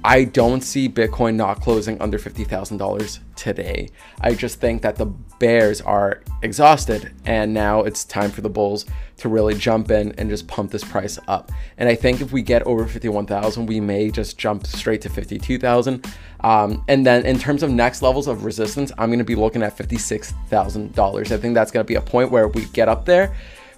I 0.05 0.25
don't 0.25 0.60
see 0.60 0.89
Bitcoin 0.89 1.36
not 1.36 1.62
closing 1.62 2.01
under 2.01 2.20
$50,000 2.20 3.20
today. 3.38 3.89
I 4.20 4.34
just 4.34 4.60
think 4.60 4.82
that 4.82 4.98
the 4.98 5.05
bears 5.05 5.79
are 5.79 6.24
exhausted 6.41 7.13
and 7.24 7.53
now 7.53 7.84
it's 7.84 8.03
time 8.03 8.29
for 8.29 8.41
the 8.41 8.50
bulls 8.50 8.86
to 9.17 9.29
really 9.29 9.55
jump 9.55 9.91
in 9.91 10.12
and 10.17 10.29
just 10.29 10.46
pump 10.46 10.72
this 10.72 10.84
price 10.84 11.17
up. 11.29 11.53
And 11.77 11.88
I 11.88 11.96
think 11.96 12.20
if 12.20 12.34
we 12.34 12.41
get 12.41 12.63
over 12.63 12.86
51,000, 12.86 13.65
we 13.65 13.79
may 13.79 14.12
just 14.12 14.38
jump 14.38 14.67
straight 14.67 15.00
to 15.01 15.10
52,000. 15.10 16.05
Um, 16.41 16.84
and 16.89 17.05
then 17.05 17.25
in 17.25 17.39
terms 17.39 17.63
of 17.63 17.72
next 17.72 18.01
levels 18.01 18.27
of 18.27 18.43
resistance, 18.43 18.91
I'm 18.98 19.08
going 19.08 19.20
to 19.20 19.25
be 19.25 19.36
looking 19.36 19.63
at 19.63 19.77
$56,000. 19.77 21.32
I 21.32 21.38
think 21.38 21.53
that's 21.53 21.72
going 21.72 21.86
to 21.86 21.88
be 21.88 21.96
a 21.96 22.01
point 22.01 22.29
where 22.29 22.50
we 22.50 22.65
get 22.65 22.89
up 22.89 23.05
there 23.05 23.34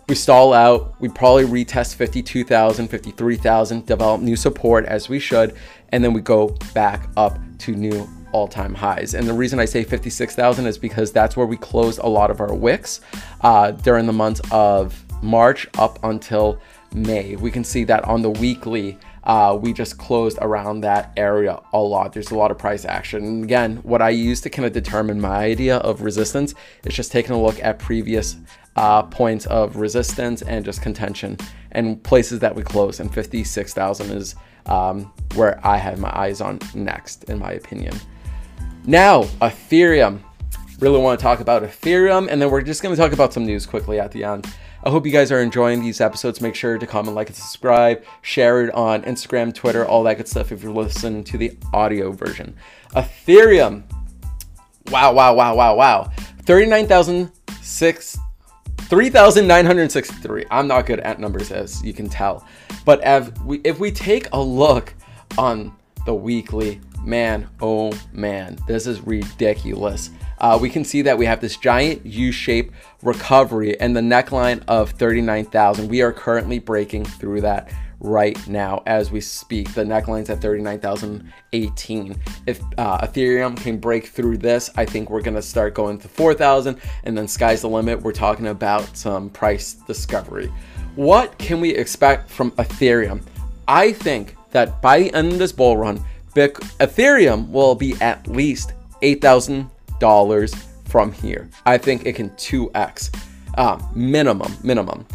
we 0.08 0.16
stall 0.16 0.54
out. 0.54 0.96
We 1.00 1.10
probably 1.10 1.46
retest 1.46 1.96
52,000, 1.96 2.88
53,000, 2.88 3.86
develop 3.86 4.22
new 4.22 4.36
support 4.36 4.86
as 4.86 5.10
we 5.10 5.20
should, 5.20 5.56
and 5.90 6.04
then 6.04 6.14
we 6.14 6.22
go 6.22 6.50
back 6.74 7.10
up 7.18 7.38
to 7.60 7.72
new 7.72 8.08
all-time 8.32 8.74
highs. 8.74 9.14
And 9.14 9.28
the 9.28 9.34
reason 9.34 9.60
I 9.60 9.66
say 9.66 9.84
56,000 9.84 10.68
is 10.68 10.78
because 10.78 11.12
that's 11.12 11.38
where 11.38 11.46
we 11.46 11.58
closed 11.58 12.00
a 12.00 12.08
lot 12.08 12.30
of 12.30 12.42
our 12.42 12.54
wicks 12.54 13.02
uh, 13.42 13.72
during 13.72 14.06
the 14.06 14.14
months 14.14 14.42
of 14.52 15.02
March 15.24 15.68
up 15.78 16.00
until 16.04 16.60
May. 16.94 17.36
We 17.36 17.50
can 17.50 17.64
see 17.64 17.84
that 17.86 18.04
on 18.04 18.22
the 18.22 18.30
weekly, 18.30 19.00
uh, 19.24 19.58
we 19.60 19.74
just 19.74 19.98
closed 19.98 20.38
around 20.42 20.82
that 20.82 21.12
area 21.18 21.60
a 21.74 21.80
lot. 21.80 22.14
There's 22.14 22.32
a 22.32 22.36
lot 22.36 22.52
of 22.52 22.58
price 22.58 22.86
action. 22.86 23.26
And 23.26 23.44
again, 23.44 23.78
what 23.78 24.02
I 24.02 24.10
use 24.10 24.42
to 24.42 24.50
kind 24.50 24.66
of 24.66 24.74
determine 24.74 25.20
my 25.20 25.38
idea 25.38 25.78
of 25.78 26.02
resistance 26.02 26.54
is 26.84 26.94
just 26.94 27.12
taking 27.12 27.32
a 27.32 27.42
look 27.42 27.62
at 27.64 27.80
previous 27.80 28.38
uh, 28.76 29.04
points 29.04 29.46
of 29.48 29.78
resistance 29.78 30.42
and 30.42 30.66
just 30.66 30.82
contention 30.82 31.38
and 31.72 32.02
places 32.04 32.40
that 32.40 32.56
we 32.56 32.64
close. 32.64 33.00
And 33.00 33.14
56,000 33.14 34.12
is 34.12 34.36
um, 34.66 35.12
where 35.36 35.66
I 35.66 35.78
have 35.78 36.00
my 36.00 36.12
eyes 36.14 36.42
on 36.42 36.60
next, 36.74 37.26
in 37.26 37.40
my 37.40 37.52
opinion. 37.54 37.96
Now, 38.86 39.24
Ethereum. 39.42 40.22
Really 40.80 41.00
want 41.00 41.18
to 41.18 41.24
talk 41.24 41.40
about 41.40 41.64
Ethereum, 41.64 42.28
and 42.30 42.42
then 42.42 42.52
we're 42.52 42.62
just 42.62 42.84
going 42.84 42.94
to 42.94 43.02
talk 43.02 43.14
about 43.14 43.32
some 43.32 43.46
news 43.46 43.66
quickly 43.66 43.98
at 43.98 44.12
the 44.12 44.26
end. 44.26 44.46
I 44.84 44.90
hope 44.90 45.06
you 45.06 45.12
guys 45.12 45.32
are 45.32 45.42
enjoying 45.42 45.82
these 45.82 46.02
episodes. 46.02 46.42
Make 46.42 46.54
sure 46.54 46.78
to 46.78 46.86
comment, 46.86 47.16
like, 47.16 47.28
and 47.28 47.36
subscribe. 47.36 48.04
Share 48.22 48.66
it 48.66 48.74
on 48.74 49.04
Instagram, 49.04 49.54
Twitter, 49.54 49.86
all 49.86 50.04
that 50.04 50.18
good 50.18 50.28
stuff 50.28 50.52
if 50.52 50.62
you're 50.62 50.74
listening 50.74 51.24
to 51.24 51.38
the 51.38 51.58
audio 51.74 52.12
version. 52.12 52.56
Ethereum. 52.94 53.84
Wow, 54.92 55.14
wow, 55.14 55.34
wow, 55.34 55.56
wow, 55.56 55.76
wow. 55.76 56.12
39,006 56.44 58.18
3,963. 58.90 60.46
I'm 60.52 60.68
not 60.68 60.86
good 60.86 61.00
at 61.00 61.20
numbers, 61.20 61.52
as 61.52 61.84
you 61.84 61.94
can 61.94 62.08
tell. 62.08 62.48
But 62.86 63.02
if 63.04 63.42
we, 63.42 63.62
if 63.64 63.80
we 63.80 63.92
take 63.92 64.28
a 64.32 64.40
look 64.40 64.94
on 65.38 65.76
the 66.06 66.14
weekly, 66.14 66.82
man, 67.04 67.50
oh 67.62 67.92
man, 68.14 68.58
this 68.68 68.88
is 68.88 69.02
ridiculous. 69.02 70.12
Uh, 70.40 70.58
we 70.62 70.70
can 70.70 70.84
see 70.84 71.02
that 71.02 71.18
we 71.18 71.26
have 71.26 71.42
this 71.42 71.58
giant 71.58 72.06
U-shape 72.06 72.72
recovery 73.02 73.80
and 73.80 73.96
the 73.96 74.02
neckline 74.02 74.64
of 74.68 74.92
39,000. 74.92 75.88
We 75.88 76.02
are 76.02 76.12
currently 76.12 76.60
breaking 76.60 77.06
through 77.06 77.42
that 77.42 77.72
right 78.06 78.48
now 78.48 78.84
as 78.86 79.12
we 79.12 79.20
speak. 79.20 79.74
The 79.74 79.84
neckline's 79.84 80.30
at 80.30 80.42
39,018. 80.42 82.16
If 82.46 82.62
uh, 82.78 83.06
Ethereum 83.06 83.58
can 83.58 83.78
break 83.78 84.08
through 84.08 84.38
this, 84.38 84.70
I 84.78 84.86
think 84.86 85.10
we're 85.10 85.22
going 85.22 85.36
to 85.36 85.42
start 85.42 85.74
going 85.74 85.98
to 86.00 86.08
4,000 86.08 86.80
and 87.04 87.18
then 87.18 87.28
sky's 87.28 87.62
the 87.62 87.70
limit. 87.70 88.02
We're 88.02 88.12
talking 88.12 88.48
about 88.48 88.96
some 88.96 89.30
price 89.30 89.74
discovery. 89.74 90.52
What 90.96 91.38
can 91.38 91.60
we 91.60 91.72
expect 91.72 92.30
from 92.30 92.52
Ethereum? 92.52 93.22
I 93.68 93.92
think 93.92 94.36
that 94.52 94.82
by 94.82 95.00
the 95.00 95.14
end 95.14 95.34
of 95.34 95.40
this 95.40 95.52
bull 95.52 95.78
run, 95.78 96.00
Ethereum 96.36 97.50
will 97.50 97.76
be 97.76 97.96
at 98.02 98.28
least 98.28 98.74
$8,000 99.02 100.56
from 100.86 101.12
here. 101.12 101.50
I 101.66 101.78
think 101.78 102.06
it 102.06 102.16
can 102.16 102.30
2x 102.32 103.16
uh, 103.58 103.80
minimum, 103.94 104.54
minimum. 104.64 105.06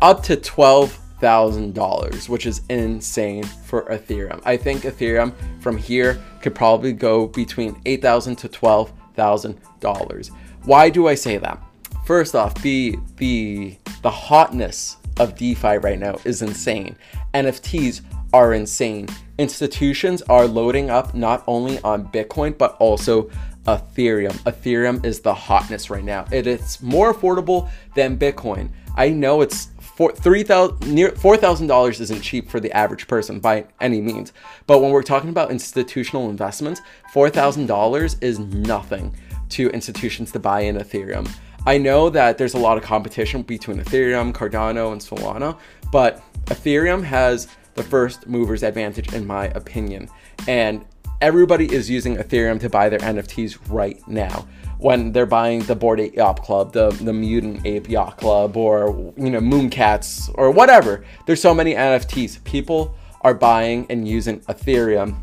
Up 0.00 0.22
to 0.24 0.36
12 0.36 0.98
thousand 1.22 1.72
dollars, 1.72 2.28
which 2.28 2.44
is 2.46 2.60
insane 2.68 3.44
for 3.44 3.84
Ethereum. 3.84 4.42
I 4.44 4.56
think 4.56 4.82
Ethereum 4.82 5.32
from 5.60 5.78
here 5.78 6.20
could 6.42 6.54
probably 6.54 6.92
go 6.92 7.28
between 7.28 7.80
eight 7.86 8.02
thousand 8.02 8.36
to 8.36 8.48
twelve 8.48 8.92
thousand 9.14 9.58
dollars. 9.80 10.30
Why 10.64 10.90
do 10.90 11.06
I 11.06 11.14
say 11.14 11.38
that? 11.38 11.62
First 12.04 12.34
off, 12.34 12.60
the 12.62 12.98
the 13.16 13.78
the 14.02 14.10
hotness 14.10 14.96
of 15.20 15.36
DeFi 15.36 15.78
right 15.78 15.98
now 15.98 16.18
is 16.24 16.42
insane. 16.42 16.96
NFTs 17.32 18.02
are 18.32 18.52
insane. 18.52 19.06
Institutions 19.38 20.22
are 20.22 20.46
loading 20.46 20.90
up 20.90 21.14
not 21.14 21.44
only 21.46 21.78
on 21.82 22.08
Bitcoin 22.08 22.58
but 22.58 22.76
also 22.80 23.30
Ethereum. 23.66 24.34
Ethereum 24.42 25.04
is 25.04 25.20
the 25.20 25.34
hotness 25.34 25.88
right 25.88 26.02
now. 26.02 26.26
It 26.32 26.48
is 26.48 26.82
more 26.82 27.14
affordable 27.14 27.70
than 27.94 28.18
Bitcoin. 28.18 28.70
I 28.96 29.08
know 29.10 29.40
it's 29.40 29.68
four 29.96 30.12
three 30.12 30.42
thousand 30.42 30.92
near 30.92 31.10
four 31.12 31.36
thousand 31.36 31.66
dollars 31.66 32.00
isn't 32.00 32.22
cheap 32.22 32.48
for 32.50 32.60
the 32.60 32.72
average 32.72 33.06
person 33.06 33.40
by 33.40 33.66
any 33.80 34.00
means. 34.00 34.32
But 34.66 34.80
when 34.80 34.90
we're 34.90 35.02
talking 35.02 35.30
about 35.30 35.50
institutional 35.50 36.30
investments, 36.30 36.80
four 37.12 37.30
thousand 37.30 37.66
dollars 37.66 38.16
is 38.20 38.38
nothing 38.38 39.14
to 39.50 39.68
institutions 39.70 40.32
to 40.32 40.38
buy 40.38 40.60
in 40.60 40.76
Ethereum. 40.76 41.30
I 41.66 41.78
know 41.78 42.10
that 42.10 42.38
there's 42.38 42.54
a 42.54 42.58
lot 42.58 42.76
of 42.76 42.82
competition 42.82 43.42
between 43.42 43.78
Ethereum, 43.78 44.32
Cardano, 44.32 44.92
and 44.92 45.00
Solana, 45.00 45.56
but 45.92 46.22
Ethereum 46.46 47.04
has 47.04 47.48
the 47.74 47.82
first 47.82 48.26
mover's 48.26 48.62
advantage 48.62 49.12
in 49.12 49.26
my 49.26 49.46
opinion. 49.48 50.08
And 50.48 50.84
everybody 51.20 51.72
is 51.72 51.88
using 51.88 52.16
Ethereum 52.16 52.58
to 52.60 52.68
buy 52.68 52.88
their 52.88 52.98
NFTs 52.98 53.58
right 53.68 54.06
now 54.08 54.46
when 54.82 55.12
they're 55.12 55.26
buying 55.26 55.60
the 55.60 55.76
Bored 55.76 56.00
Ape 56.00 56.16
Yacht 56.16 56.42
Club, 56.42 56.72
the 56.72 56.90
the 56.90 57.12
Mutant 57.12 57.64
Ape 57.64 57.88
Yacht 57.88 58.18
Club, 58.18 58.56
or 58.56 59.12
you 59.16 59.30
know 59.30 59.40
Mooncats 59.40 60.30
or 60.34 60.50
whatever. 60.50 61.04
There's 61.26 61.40
so 61.40 61.54
many 61.54 61.74
NFTs. 61.74 62.42
People 62.44 62.94
are 63.22 63.34
buying 63.34 63.86
and 63.90 64.06
using 64.06 64.40
Ethereum 64.40 65.16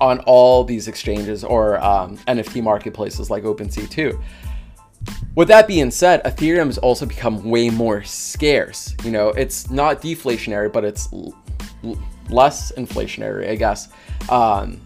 on 0.00 0.18
all 0.20 0.64
these 0.64 0.88
exchanges 0.88 1.44
or 1.44 1.82
um, 1.84 2.16
NFT 2.26 2.62
marketplaces 2.62 3.30
like 3.30 3.44
OpenSea 3.44 3.88
too. 3.88 4.18
With 5.34 5.48
that 5.48 5.68
being 5.68 5.90
said, 5.90 6.24
Ethereum 6.24 6.66
has 6.66 6.78
also 6.78 7.04
become 7.04 7.44
way 7.50 7.68
more 7.68 8.02
scarce. 8.04 8.94
You 9.04 9.10
know, 9.10 9.28
it's 9.30 9.70
not 9.70 10.00
deflationary, 10.00 10.72
but 10.72 10.84
it's 10.84 11.08
less 12.30 12.72
inflationary, 12.72 13.50
I 13.50 13.56
guess. 13.56 13.88
Um, 14.30 14.80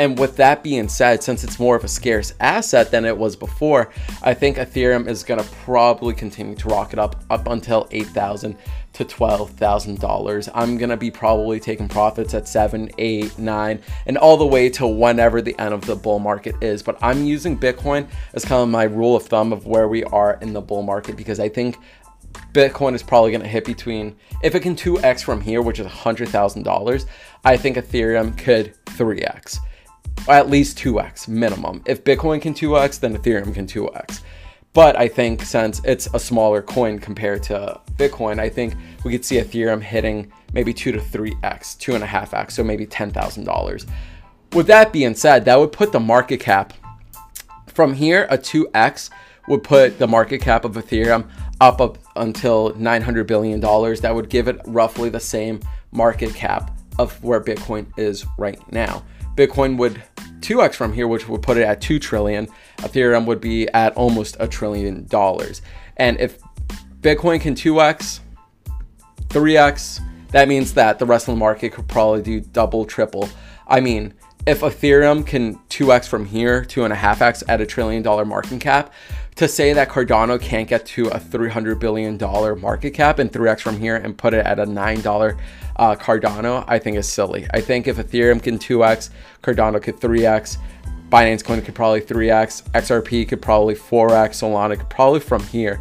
and 0.00 0.18
with 0.18 0.36
that 0.36 0.62
being 0.62 0.88
said, 0.88 1.22
since 1.22 1.44
it's 1.44 1.58
more 1.58 1.76
of 1.76 1.84
a 1.84 1.88
scarce 1.88 2.32
asset 2.40 2.90
than 2.90 3.04
it 3.04 3.18
was 3.18 3.36
before, 3.36 3.90
I 4.22 4.32
think 4.32 4.56
Ethereum 4.56 5.06
is 5.06 5.22
going 5.22 5.44
to 5.44 5.50
probably 5.56 6.14
continue 6.14 6.54
to 6.54 6.68
rocket 6.68 6.98
up 6.98 7.22
up 7.28 7.46
until 7.48 7.86
8,000 7.90 8.56
to 8.94 9.04
$12,000. 9.04 10.48
I'm 10.54 10.78
going 10.78 10.88
to 10.88 10.96
be 10.96 11.10
probably 11.10 11.60
taking 11.60 11.86
profits 11.86 12.32
at 12.32 12.48
7, 12.48 12.90
8, 12.96 13.38
9 13.38 13.82
and 14.06 14.16
all 14.16 14.38
the 14.38 14.46
way 14.46 14.70
to 14.70 14.86
whenever 14.86 15.42
the 15.42 15.54
end 15.58 15.74
of 15.74 15.82
the 15.82 15.96
bull 15.96 16.18
market 16.18 16.54
is. 16.62 16.82
But 16.82 16.96
I'm 17.02 17.26
using 17.26 17.58
Bitcoin 17.58 18.08
as 18.32 18.46
kind 18.46 18.62
of 18.62 18.70
my 18.70 18.84
rule 18.84 19.16
of 19.16 19.26
thumb 19.26 19.52
of 19.52 19.66
where 19.66 19.86
we 19.86 20.02
are 20.04 20.38
in 20.40 20.54
the 20.54 20.62
bull 20.62 20.82
market 20.82 21.14
because 21.14 21.38
I 21.38 21.50
think 21.50 21.76
Bitcoin 22.54 22.94
is 22.94 23.02
probably 23.02 23.32
going 23.32 23.42
to 23.42 23.48
hit 23.48 23.66
between, 23.66 24.16
if 24.42 24.54
it 24.54 24.60
can 24.60 24.74
2x 24.74 25.22
from 25.22 25.42
here, 25.42 25.60
which 25.60 25.78
is 25.78 25.86
$100,000, 25.86 27.06
I 27.44 27.58
think 27.58 27.76
Ethereum 27.76 28.38
could 28.38 28.74
3x 28.86 29.60
at 30.28 30.50
least 30.50 30.78
2x 30.78 31.28
minimum. 31.28 31.82
If 31.86 32.04
Bitcoin 32.04 32.40
can 32.42 32.54
2x, 32.54 33.00
then 33.00 33.16
Ethereum 33.16 33.54
can 33.54 33.66
2x. 33.66 34.22
But 34.72 34.96
I 34.96 35.08
think 35.08 35.42
since 35.42 35.80
it's 35.84 36.08
a 36.14 36.18
smaller 36.20 36.62
coin 36.62 36.98
compared 36.98 37.42
to 37.44 37.80
Bitcoin, 37.96 38.38
I 38.38 38.48
think 38.48 38.74
we 39.04 39.10
could 39.10 39.24
see 39.24 39.36
Ethereum 39.36 39.82
hitting 39.82 40.32
maybe 40.52 40.72
2 40.72 40.92
to 40.92 40.98
3x, 40.98 41.76
2.5x, 41.78 42.52
so 42.52 42.62
maybe 42.62 42.86
$10,000. 42.86 43.86
With 44.52 44.66
that 44.68 44.92
being 44.92 45.14
said, 45.14 45.44
that 45.44 45.58
would 45.58 45.72
put 45.72 45.92
the 45.92 46.00
market 46.00 46.38
cap 46.38 46.72
from 47.66 47.94
here, 47.94 48.26
a 48.30 48.38
2x 48.38 49.10
would 49.48 49.64
put 49.64 49.98
the 49.98 50.06
market 50.06 50.40
cap 50.40 50.64
of 50.64 50.72
Ethereum 50.74 51.28
up, 51.60 51.80
up 51.80 51.98
until 52.16 52.72
$900 52.72 53.26
billion. 53.26 53.60
That 53.60 54.12
would 54.14 54.28
give 54.28 54.48
it 54.48 54.60
roughly 54.66 55.08
the 55.08 55.20
same 55.20 55.60
market 55.90 56.34
cap 56.34 56.76
of 56.98 57.22
where 57.24 57.40
Bitcoin 57.40 57.86
is 57.96 58.26
right 58.38 58.60
now. 58.72 59.02
Bitcoin 59.36 59.76
would 59.76 60.02
2x 60.40 60.74
from 60.74 60.92
here, 60.92 61.06
which 61.06 61.28
would 61.28 61.42
put 61.42 61.56
it 61.56 61.62
at 61.62 61.80
2 61.80 61.98
trillion. 61.98 62.48
Ethereum 62.78 63.26
would 63.26 63.40
be 63.40 63.68
at 63.68 63.94
almost 63.96 64.36
a 64.40 64.48
trillion 64.48 65.06
dollars. 65.06 65.62
And 65.96 66.18
if 66.20 66.38
Bitcoin 67.00 67.40
can 67.40 67.54
2x, 67.54 68.20
3x, 69.28 70.00
that 70.28 70.48
means 70.48 70.74
that 70.74 70.98
the 70.98 71.06
rest 71.06 71.28
of 71.28 71.34
the 71.34 71.38
market 71.38 71.72
could 71.72 71.88
probably 71.88 72.22
do 72.22 72.40
double, 72.40 72.84
triple. 72.84 73.28
I 73.66 73.80
mean, 73.80 74.14
if 74.46 74.60
Ethereum 74.60 75.26
can 75.26 75.56
2x 75.68 76.08
from 76.08 76.24
here, 76.24 76.62
2.5x 76.64 77.44
at 77.48 77.60
a 77.60 77.66
trillion 77.66 78.02
dollar 78.02 78.24
market 78.24 78.60
cap, 78.60 78.92
to 79.36 79.48
say 79.48 79.72
that 79.72 79.88
Cardano 79.88 80.40
can't 80.40 80.68
get 80.68 80.84
to 80.86 81.08
a 81.08 81.18
$300 81.18 81.78
billion 81.78 82.18
market 82.60 82.90
cap 82.90 83.18
and 83.18 83.32
3x 83.32 83.60
from 83.60 83.78
here 83.78 83.96
and 83.96 84.16
put 84.16 84.34
it 84.34 84.44
at 84.44 84.58
a 84.58 84.66
$9 84.66 85.38
uh, 85.76 85.96
Cardano, 85.96 86.64
I 86.68 86.78
think 86.78 86.96
is 86.96 87.08
silly. 87.08 87.46
I 87.52 87.60
think 87.60 87.86
if 87.86 87.96
Ethereum 87.96 88.42
can 88.42 88.58
2x, 88.58 89.10
Cardano 89.42 89.82
could 89.82 89.96
3x, 89.96 90.58
Binance 91.08 91.44
Coin 91.44 91.62
could 91.62 91.74
probably 91.74 92.00
3x, 92.00 92.70
XRP 92.70 93.28
could 93.28 93.42
probably 93.42 93.74
4x, 93.74 94.42
Solana 94.42 94.76
could 94.76 94.90
probably 94.90 95.20
from 95.20 95.42
here 95.44 95.80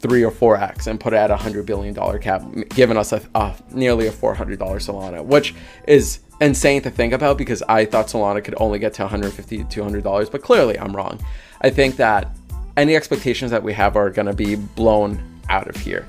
3 0.00 0.24
or 0.24 0.32
4x 0.32 0.86
and 0.86 0.98
put 0.98 1.12
it 1.12 1.16
at 1.16 1.30
a 1.30 1.36
$100 1.36 1.66
billion 1.66 1.94
cap, 2.20 2.42
giving 2.70 2.96
us 2.96 3.12
a, 3.12 3.22
a 3.34 3.54
nearly 3.70 4.06
a 4.06 4.12
$400 4.12 4.56
Solana, 4.56 5.22
which 5.22 5.54
is 5.86 6.20
insane 6.40 6.80
to 6.82 6.90
think 6.90 7.12
about 7.12 7.36
because 7.36 7.62
I 7.68 7.84
thought 7.84 8.06
Solana 8.06 8.42
could 8.42 8.54
only 8.56 8.78
get 8.78 8.94
to 8.94 9.02
150 9.02 9.64
to 9.64 9.64
$200, 9.64 10.32
but 10.32 10.42
clearly 10.42 10.78
I'm 10.78 10.96
wrong. 10.96 11.20
I 11.60 11.68
think 11.68 11.96
that 11.96 12.34
any 12.80 12.96
expectations 12.96 13.50
that 13.50 13.62
we 13.62 13.72
have 13.74 13.96
are 13.96 14.10
going 14.10 14.26
to 14.26 14.34
be 14.34 14.56
blown 14.56 15.22
out 15.48 15.68
of 15.68 15.76
here. 15.76 16.08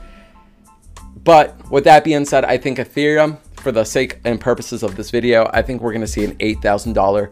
But 1.24 1.70
with 1.70 1.84
that 1.84 2.04
being 2.04 2.26
said, 2.26 2.46
I 2.46 2.58
think 2.58 2.78
Ethereum, 2.78 3.38
for 3.58 3.72
the 3.72 3.84
sake 3.84 4.20
and 4.26 4.40
purposes 4.40 4.82
of 4.82 4.96
this 4.96 5.12
video, 5.12 5.50
I 5.54 5.62
think 5.62 5.82
we're 5.82 5.92
going 5.92 6.02
to 6.02 6.08
see 6.08 6.26
an 6.26 6.36
$8,000 6.38 7.32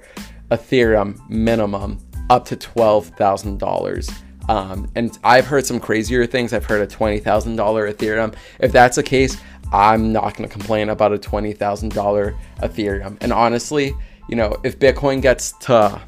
Ethereum 0.52 1.30
minimum 1.30 2.00
up 2.30 2.46
to 2.46 2.56
$12,000. 2.56 4.24
Um, 4.50 4.92
and 4.96 5.18
I've 5.24 5.46
heard 5.46 5.66
some 5.66 5.80
crazier 5.80 6.26
things. 6.26 6.54
I've 6.54 6.66
heard 6.66 6.82
a 6.82 6.88
$20,000 6.88 7.24
Ethereum. 7.24 8.36
If 8.60 8.72
that's 8.72 8.96
the 8.96 9.04
case, 9.04 9.38
I'm 9.72 10.12
not 10.12 10.36
going 10.36 10.48
to 10.48 10.52
complain 10.52 10.90
about 10.90 11.14
a 11.14 11.18
$20,000 11.18 12.38
Ethereum. 12.58 13.18
And 13.22 13.32
honestly, 13.32 13.94
you 14.28 14.36
know, 14.36 14.56
if 14.64 14.78
Bitcoin 14.78 15.22
gets 15.22 15.54
to 15.60 16.02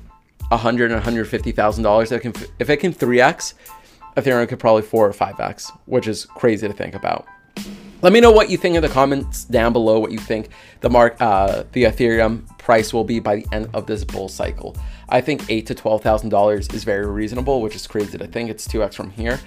100 0.52 0.86
and 0.86 0.96
150,000 0.96 1.84
dollars, 1.84 2.12
if 2.12 2.24
it 2.26 2.78
can 2.78 2.94
3x, 2.94 3.54
Ethereum 4.18 4.48
could 4.48 4.60
probably 4.60 4.82
4 4.82 5.08
or 5.08 5.14
5x, 5.14 5.72
which 5.86 6.08
is 6.08 6.26
crazy 6.26 6.68
to 6.68 6.74
think 6.74 6.96
about. 6.96 7.26
Let 8.02 8.14
me 8.14 8.20
know 8.20 8.32
what 8.32 8.50
you 8.50 8.58
think 8.58 8.76
in 8.76 8.82
the 8.82 8.90
comments 8.90 9.46
down 9.46 9.74
below. 9.74 10.00
What 10.00 10.12
you 10.12 10.18
think 10.18 10.50
the 10.80 10.90
mark, 10.90 11.18
uh, 11.22 11.64
the 11.72 11.84
Ethereum 11.84 12.48
price 12.58 12.94
will 12.94 13.04
be 13.04 13.20
by 13.20 13.38
the 13.38 13.46
end 13.52 13.70
of 13.74 13.86
this 13.86 14.04
bull 14.04 14.28
cycle. 14.28 14.76
I 15.10 15.22
think 15.22 15.46
eight 15.50 15.68
to 15.68 15.76
twelve 15.76 16.02
thousand 16.02 16.30
dollars 16.30 16.68
is 16.70 16.84
very 16.84 17.06
reasonable, 17.06 17.62
which 17.62 17.76
is 17.76 17.86
crazy 17.86 18.18
to 18.18 18.26
think 18.26 18.50
it's 18.50 18.66
two 18.66 18.84
x 18.84 18.96
from 18.96 19.12
here. 19.12 19.40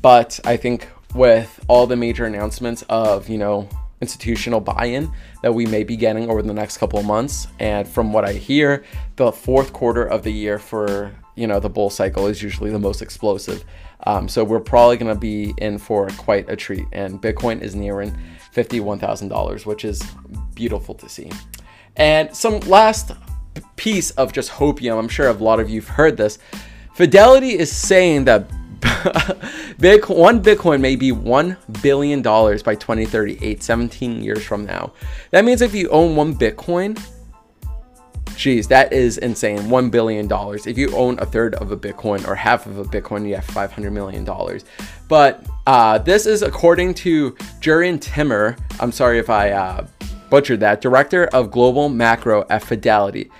But 0.00 0.40
I 0.44 0.56
think 0.56 0.88
with 1.14 1.62
all 1.68 1.86
the 1.86 1.96
major 1.96 2.24
announcements 2.24 2.82
of 2.88 3.28
you 3.28 3.36
know 3.36 3.68
institutional 4.00 4.60
buy-in 4.60 5.10
that 5.42 5.52
we 5.52 5.66
may 5.66 5.84
be 5.84 5.96
getting 5.96 6.28
over 6.28 6.42
the 6.42 6.52
next 6.52 6.78
couple 6.78 6.98
of 6.98 7.06
months, 7.06 7.48
and 7.58 7.86
from 7.86 8.12
what 8.12 8.24
I 8.24 8.32
hear, 8.32 8.84
the 9.16 9.32
fourth 9.32 9.72
quarter 9.72 10.04
of 10.04 10.22
the 10.22 10.32
year 10.32 10.58
for 10.58 11.14
you 11.36 11.46
know 11.46 11.58
the 11.58 11.70
bull 11.70 11.90
cycle 11.90 12.26
is 12.26 12.42
usually 12.42 12.70
the 12.70 12.78
most 12.78 13.02
explosive. 13.02 13.64
Um, 14.06 14.28
so 14.28 14.44
we're 14.44 14.60
probably 14.60 14.96
going 14.96 15.14
to 15.14 15.18
be 15.18 15.54
in 15.58 15.78
for 15.78 16.08
quite 16.10 16.48
a 16.50 16.56
treat. 16.56 16.86
And 16.92 17.20
Bitcoin 17.20 17.62
is 17.62 17.74
nearing 17.74 18.16
$51,000, 18.54 19.66
which 19.66 19.84
is 19.84 20.02
beautiful 20.54 20.94
to 20.96 21.08
see. 21.08 21.30
And 21.96 22.34
some 22.34 22.60
last 22.60 23.12
piece 23.76 24.10
of 24.12 24.32
just 24.32 24.50
hopium, 24.50 24.98
I'm 24.98 25.08
sure 25.08 25.28
a 25.28 25.32
lot 25.32 25.60
of 25.60 25.70
you've 25.70 25.88
heard 25.88 26.16
this. 26.16 26.38
Fidelity 26.94 27.58
is 27.58 27.74
saying 27.74 28.24
that 28.24 28.48
One 30.08 30.42
Bitcoin 30.42 30.80
may 30.80 30.96
be 30.96 31.10
$1 31.10 31.82
billion 31.82 32.22
by 32.22 32.74
2038, 32.74 33.62
17 33.62 34.22
years 34.22 34.44
from 34.44 34.64
now. 34.66 34.92
That 35.30 35.44
means 35.44 35.62
if 35.62 35.74
you 35.74 35.88
own 35.90 36.16
one 36.16 36.34
Bitcoin, 36.34 36.98
Geez, 38.36 38.66
that 38.68 38.92
is 38.92 39.18
insane. 39.18 39.58
$1 39.58 39.90
billion. 39.90 40.28
If 40.30 40.76
you 40.76 40.94
own 40.94 41.18
a 41.20 41.26
third 41.26 41.54
of 41.56 41.70
a 41.70 41.76
Bitcoin 41.76 42.26
or 42.26 42.34
half 42.34 42.66
of 42.66 42.78
a 42.78 42.84
Bitcoin, 42.84 43.28
you 43.28 43.36
have 43.36 43.46
$500 43.46 43.92
million. 43.92 44.26
But 45.08 45.46
uh, 45.66 45.98
this 45.98 46.26
is 46.26 46.42
according 46.42 46.94
to 46.94 47.32
Jurrien 47.60 48.00
Timmer. 48.00 48.56
I'm 48.80 48.92
sorry 48.92 49.18
if 49.18 49.30
I 49.30 49.50
uh, 49.50 49.86
butchered 50.30 50.60
that. 50.60 50.80
Director 50.80 51.26
of 51.28 51.50
Global 51.50 51.88
Macro 51.88 52.44
at 52.50 52.64
Fidelity. 52.64 53.30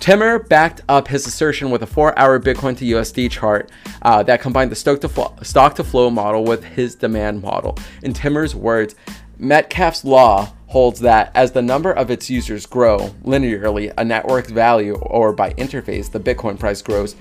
Timmer 0.00 0.38
backed 0.38 0.82
up 0.88 1.08
his 1.08 1.26
assertion 1.26 1.70
with 1.70 1.82
a 1.82 1.86
four-hour 1.86 2.38
Bitcoin 2.40 2.76
to 2.78 2.84
USD 2.84 3.30
chart 3.30 3.70
uh, 4.02 4.22
that 4.24 4.40
combined 4.40 4.70
the 4.70 4.76
stock 4.76 5.00
to, 5.00 5.08
flow, 5.08 5.34
stock 5.42 5.74
to 5.76 5.84
flow 5.84 6.10
model 6.10 6.44
with 6.44 6.62
his 6.64 6.94
demand 6.94 7.42
model. 7.42 7.76
In 8.02 8.12
Timmer's 8.12 8.54
words, 8.54 8.94
Metcalfe's 9.38 10.04
law 10.04 10.52
holds 10.68 11.00
that 11.00 11.30
as 11.34 11.52
the 11.52 11.62
number 11.62 11.92
of 11.92 12.10
its 12.10 12.28
users 12.28 12.66
grow 12.66 12.98
linearly, 13.24 13.92
a 13.96 14.04
network's 14.04 14.50
value, 14.50 14.94
or 14.96 15.32
by 15.32 15.52
interface, 15.54 16.10
the 16.10 16.20
Bitcoin 16.20 16.58
price 16.58 16.82
grows 16.82 17.16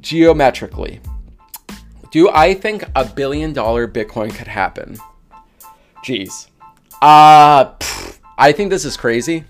geometrically. 0.00 1.00
Do 2.10 2.30
I 2.30 2.54
think 2.54 2.84
a 2.94 3.04
billion 3.04 3.52
dollar 3.52 3.88
Bitcoin 3.88 4.32
could 4.34 4.46
happen? 4.46 4.98
Jeez. 6.04 6.48
Uh, 7.02 7.72
I 8.38 8.52
think 8.52 8.70
this 8.70 8.84
is 8.84 8.96
crazy. 8.96 9.44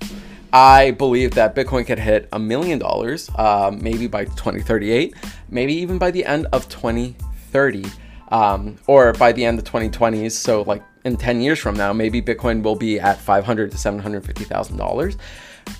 I 0.55 0.93
believe 0.93 1.33
that 1.33 1.57
Bitcoin 1.57 1.85
could 1.85 1.99
hit 1.99 2.29
a 2.33 2.39
million 2.39 2.79
dollars, 2.79 3.29
uh, 3.35 3.73
maybe 3.77 4.07
by 4.07 4.25
2038, 4.25 5.13
maybe 5.51 5.75
even 5.75 5.99
by 5.99 6.13
the 6.13 6.25
end 6.25 6.47
of 6.53 6.69
2030, 6.69 7.85
um, 8.29 8.77
or 8.87 9.13
by 9.15 9.33
the 9.33 9.45
end 9.45 9.59
of 9.59 9.65
2020s. 9.65 10.31
So, 10.31 10.63
like 10.63 10.85
in 11.05 11.17
10 11.17 11.41
years 11.41 11.59
from 11.59 11.75
now, 11.75 11.93
maybe 11.93 12.23
Bitcoin 12.23 12.63
will 12.63 12.77
be 12.77 13.01
at 13.01 13.19
500 13.19 13.73
to 13.73 13.77
750,000 13.77 14.77
dollars. 14.77 15.17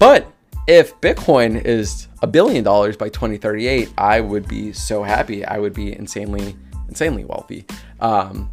But 0.01 0.27
if 0.67 1.01
Bitcoin 1.01 1.65
is 1.65 2.09
a 2.23 2.27
billion 2.27 2.65
dollars 2.65 2.97
by 2.97 3.11
2038, 3.11 3.93
I 3.97 4.21
would 4.21 4.49
be 4.49 4.73
so 4.73 5.05
happy. 5.05 5.45
I 5.45 5.59
would 5.59 5.73
be 5.73 5.97
insanely, 5.97 6.57
insanely 6.89 7.25
wealthy. 7.25 7.65
Um, 8.01 8.53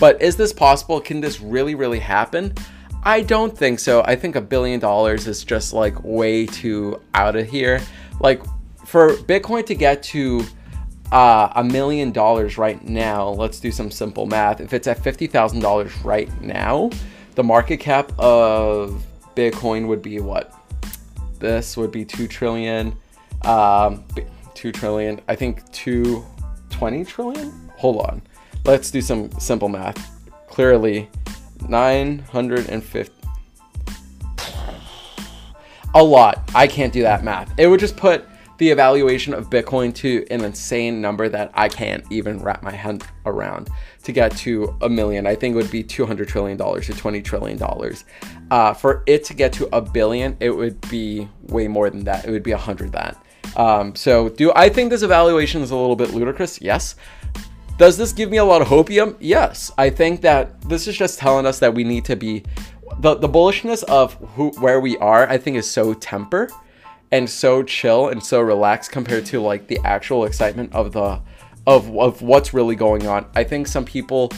but 0.00 0.20
is 0.20 0.34
this 0.34 0.52
possible? 0.52 1.00
Can 1.00 1.20
this 1.20 1.40
really, 1.40 1.76
really 1.76 2.00
happen? 2.00 2.54
I 3.02 3.22
don't 3.22 3.56
think 3.56 3.78
so. 3.78 4.02
I 4.04 4.16
think 4.16 4.36
a 4.36 4.40
billion 4.40 4.78
dollars 4.78 5.26
is 5.26 5.42
just 5.44 5.72
like 5.72 6.02
way 6.04 6.46
too 6.46 7.00
out 7.14 7.36
of 7.36 7.48
here. 7.48 7.80
Like 8.20 8.42
for 8.84 9.16
Bitcoin 9.16 9.64
to 9.66 9.74
get 9.74 10.02
to 10.04 10.44
uh, 11.12 11.50
a 11.56 11.64
million 11.64 12.12
dollars 12.12 12.58
right 12.58 12.82
now, 12.86 13.28
let's 13.28 13.58
do 13.58 13.70
some 13.70 13.90
simple 13.90 14.26
math. 14.26 14.60
If 14.60 14.72
it's 14.72 14.86
at 14.86 14.98
$50,000 14.98 16.04
right 16.04 16.42
now, 16.42 16.90
the 17.34 17.42
market 17.42 17.78
cap 17.78 18.12
of 18.18 19.02
Bitcoin 19.34 19.86
would 19.86 20.02
be 20.02 20.20
what? 20.20 20.54
This 21.38 21.76
would 21.76 21.90
be 21.90 22.04
2 22.04 22.28
trillion. 22.28 22.94
Um, 23.42 24.04
2 24.54 24.72
trillion. 24.72 25.20
I 25.26 25.34
think 25.34 25.70
220 25.72 27.04
trillion? 27.06 27.70
Hold 27.78 28.02
on. 28.02 28.22
Let's 28.64 28.90
do 28.90 29.00
some 29.00 29.30
simple 29.40 29.70
math. 29.70 29.98
Clearly, 30.48 31.08
950. 31.68 33.12
a 35.94 36.02
lot. 36.02 36.50
I 36.54 36.66
can't 36.66 36.92
do 36.92 37.02
that 37.02 37.24
math. 37.24 37.52
It 37.58 37.66
would 37.66 37.80
just 37.80 37.96
put 37.96 38.26
the 38.58 38.70
evaluation 38.70 39.32
of 39.32 39.48
Bitcoin 39.48 39.94
to 39.94 40.26
an 40.30 40.44
insane 40.44 41.00
number 41.00 41.30
that 41.30 41.50
I 41.54 41.68
can't 41.68 42.04
even 42.10 42.42
wrap 42.42 42.62
my 42.62 42.72
head 42.72 43.02
around 43.24 43.70
to 44.02 44.12
get 44.12 44.36
to 44.38 44.76
a 44.82 44.88
million. 44.88 45.26
I 45.26 45.34
think 45.34 45.54
it 45.54 45.56
would 45.56 45.70
be 45.70 45.82
$200 45.82 46.28
trillion 46.28 46.58
to 46.58 46.64
$20 46.64 47.24
trillion. 47.24 47.94
Uh, 48.50 48.74
for 48.74 49.02
it 49.06 49.24
to 49.24 49.34
get 49.34 49.54
to 49.54 49.68
a 49.74 49.80
billion, 49.80 50.36
it 50.40 50.50
would 50.50 50.78
be 50.90 51.26
way 51.48 51.68
more 51.68 51.88
than 51.88 52.04
that. 52.04 52.26
It 52.26 52.30
would 52.30 52.42
be 52.42 52.52
a 52.52 52.58
hundred 52.58 52.92
that. 52.92 53.16
Um, 53.56 53.94
so 53.96 54.28
do 54.28 54.52
I 54.54 54.68
think 54.68 54.90
this 54.90 55.02
evaluation 55.02 55.62
is 55.62 55.70
a 55.70 55.76
little 55.76 55.96
bit 55.96 56.10
ludicrous? 56.10 56.60
Yes. 56.60 56.96
Does 57.80 57.96
this 57.96 58.12
give 58.12 58.28
me 58.28 58.36
a 58.36 58.44
lot 58.44 58.60
of 58.60 58.68
hopium? 58.68 59.16
Yes. 59.20 59.72
I 59.78 59.88
think 59.88 60.20
that 60.20 60.60
this 60.68 60.86
is 60.86 60.98
just 60.98 61.18
telling 61.18 61.46
us 61.46 61.60
that 61.60 61.72
we 61.72 61.82
need 61.82 62.04
to 62.04 62.14
be 62.14 62.44
the, 62.98 63.14
the 63.14 63.26
bullishness 63.26 63.84
of 63.84 64.12
who 64.34 64.50
where 64.60 64.82
we 64.82 64.98
are, 64.98 65.26
I 65.26 65.38
think 65.38 65.56
is 65.56 65.70
so 65.70 65.94
temper 65.94 66.50
and 67.10 67.28
so 67.30 67.62
chill 67.62 68.08
and 68.08 68.22
so 68.22 68.42
relaxed 68.42 68.92
compared 68.92 69.24
to 69.26 69.40
like 69.40 69.66
the 69.66 69.78
actual 69.82 70.26
excitement 70.26 70.74
of 70.74 70.92
the 70.92 71.22
of, 71.66 71.96
of 71.96 72.20
what's 72.20 72.52
really 72.52 72.76
going 72.76 73.06
on. 73.06 73.24
I 73.34 73.44
think 73.44 73.66
some 73.66 73.86
people 73.86 74.30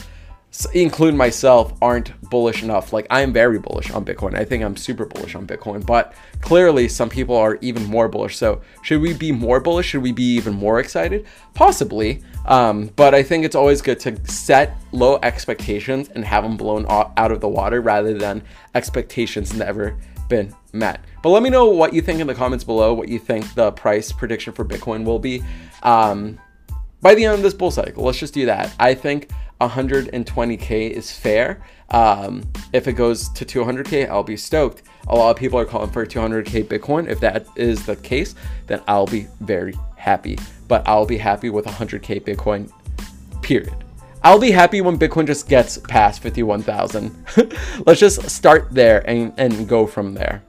include 0.73 1.15
myself 1.15 1.73
aren't 1.81 2.19
bullish 2.29 2.61
enough. 2.63 2.93
Like 2.93 3.07
i 3.09 3.21
am 3.21 3.33
very 3.33 3.59
bullish 3.59 3.91
on 3.91 4.05
bitcoin. 4.05 4.35
I 4.35 4.45
think 4.45 4.63
i'm 4.63 4.77
super 4.77 5.05
bullish 5.05 5.35
on 5.35 5.47
bitcoin 5.47 5.85
but 5.85 6.13
clearly 6.41 6.87
some 6.87 7.09
people 7.09 7.35
are 7.35 7.57
even 7.61 7.83
more 7.85 8.07
bullish. 8.07 8.37
So 8.37 8.61
should 8.83 9.01
we 9.01 9.13
be 9.13 9.31
more 9.31 9.59
bullish? 9.59 9.87
Should 9.87 10.03
we 10.03 10.11
be 10.11 10.35
even 10.35 10.53
more 10.53 10.79
excited? 10.79 11.25
Possibly 11.53 12.23
um, 12.45 12.87
but 12.95 13.15
i 13.15 13.23
think 13.23 13.45
it's 13.45 13.55
always 13.55 13.81
good 13.81 13.99
to 14.01 14.19
set 14.29 14.77
low 14.91 15.17
expectations 15.23 16.09
and 16.09 16.25
have 16.25 16.43
them 16.43 16.57
blown 16.57 16.85
out 16.89 17.31
of 17.31 17.39
the 17.39 17.49
water 17.49 17.81
rather 17.81 18.13
than 18.13 18.43
expectations 18.75 19.53
never 19.53 19.97
been 20.29 20.53
met. 20.71 21.03
But 21.21 21.29
let 21.29 21.43
me 21.43 21.49
know 21.49 21.69
what 21.69 21.93
you 21.93 22.01
think 22.01 22.19
in 22.19 22.27
the 22.27 22.35
comments 22.35 22.63
below 22.63 22.93
what 22.93 23.07
you 23.07 23.19
think 23.19 23.53
the 23.55 23.71
price 23.71 24.11
prediction 24.11 24.53
for 24.53 24.65
bitcoin 24.65 25.03
will 25.03 25.19
be. 25.19 25.43
Um, 25.83 26.39
by 27.01 27.13
the 27.15 27.25
end 27.25 27.35
of 27.35 27.43
this 27.43 27.53
bull 27.53 27.71
cycle 27.71 28.03
let's 28.03 28.19
just 28.19 28.33
do 28.33 28.45
that. 28.45 28.73
I 28.79 28.93
think 28.93 29.29
120k 29.69 30.91
is 30.91 31.11
fair. 31.11 31.63
Um, 31.89 32.43
if 32.71 32.87
it 32.87 32.93
goes 32.93 33.29
to 33.29 33.45
200k, 33.45 34.09
I'll 34.09 34.23
be 34.23 34.37
stoked. 34.37 34.83
A 35.07 35.15
lot 35.15 35.31
of 35.31 35.37
people 35.37 35.59
are 35.59 35.65
calling 35.65 35.91
for 35.91 36.05
200k 36.05 36.65
Bitcoin. 36.65 37.07
If 37.09 37.19
that 37.19 37.45
is 37.55 37.85
the 37.85 37.95
case, 37.97 38.35
then 38.67 38.81
I'll 38.87 39.05
be 39.05 39.27
very 39.41 39.75
happy. 39.95 40.37
But 40.67 40.87
I'll 40.87 41.05
be 41.05 41.17
happy 41.17 41.49
with 41.49 41.65
100k 41.65 42.23
Bitcoin. 42.23 42.71
Period. 43.41 43.75
I'll 44.23 44.39
be 44.39 44.51
happy 44.51 44.79
when 44.79 44.97
Bitcoin 44.97 45.27
just 45.27 45.49
gets 45.49 45.77
past 45.77 46.21
51,000. 46.21 47.25
Let's 47.85 47.99
just 47.99 48.29
start 48.29 48.69
there 48.71 49.07
and, 49.07 49.33
and 49.37 49.67
go 49.67 49.85
from 49.85 50.13
there. 50.13 50.41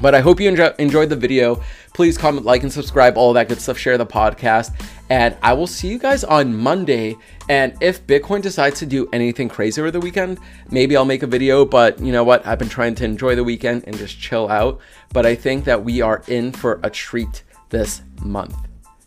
But 0.00 0.14
I 0.14 0.20
hope 0.20 0.40
you 0.40 0.48
enjoy, 0.48 0.72
enjoyed 0.78 1.08
the 1.08 1.16
video. 1.16 1.62
Please 1.92 2.16
comment, 2.16 2.46
like, 2.46 2.62
and 2.62 2.72
subscribe, 2.72 3.16
all 3.16 3.32
that 3.34 3.48
good 3.48 3.60
stuff. 3.60 3.76
Share 3.76 3.98
the 3.98 4.06
podcast. 4.06 4.72
And 5.10 5.36
I 5.42 5.52
will 5.52 5.66
see 5.66 5.88
you 5.88 5.98
guys 5.98 6.24
on 6.24 6.56
Monday. 6.56 7.16
And 7.50 7.76
if 7.80 8.06
Bitcoin 8.06 8.42
decides 8.42 8.78
to 8.78 8.86
do 8.86 9.08
anything 9.12 9.48
crazy 9.48 9.80
over 9.80 9.90
the 9.90 9.98
weekend, 9.98 10.38
maybe 10.70 10.96
I'll 10.96 11.04
make 11.04 11.24
a 11.24 11.26
video. 11.26 11.64
But 11.64 11.98
you 11.98 12.12
know 12.12 12.22
what? 12.22 12.46
I've 12.46 12.60
been 12.60 12.68
trying 12.68 12.94
to 12.94 13.04
enjoy 13.04 13.34
the 13.34 13.42
weekend 13.42 13.82
and 13.88 13.98
just 13.98 14.20
chill 14.20 14.48
out. 14.48 14.78
But 15.12 15.26
I 15.26 15.34
think 15.34 15.64
that 15.64 15.82
we 15.82 16.00
are 16.00 16.22
in 16.28 16.52
for 16.52 16.78
a 16.84 16.90
treat 16.90 17.42
this 17.70 18.02
month. 18.22 18.54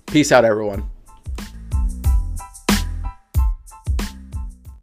Peace 0.08 0.34
out, 0.34 0.44
everyone. 0.44 0.93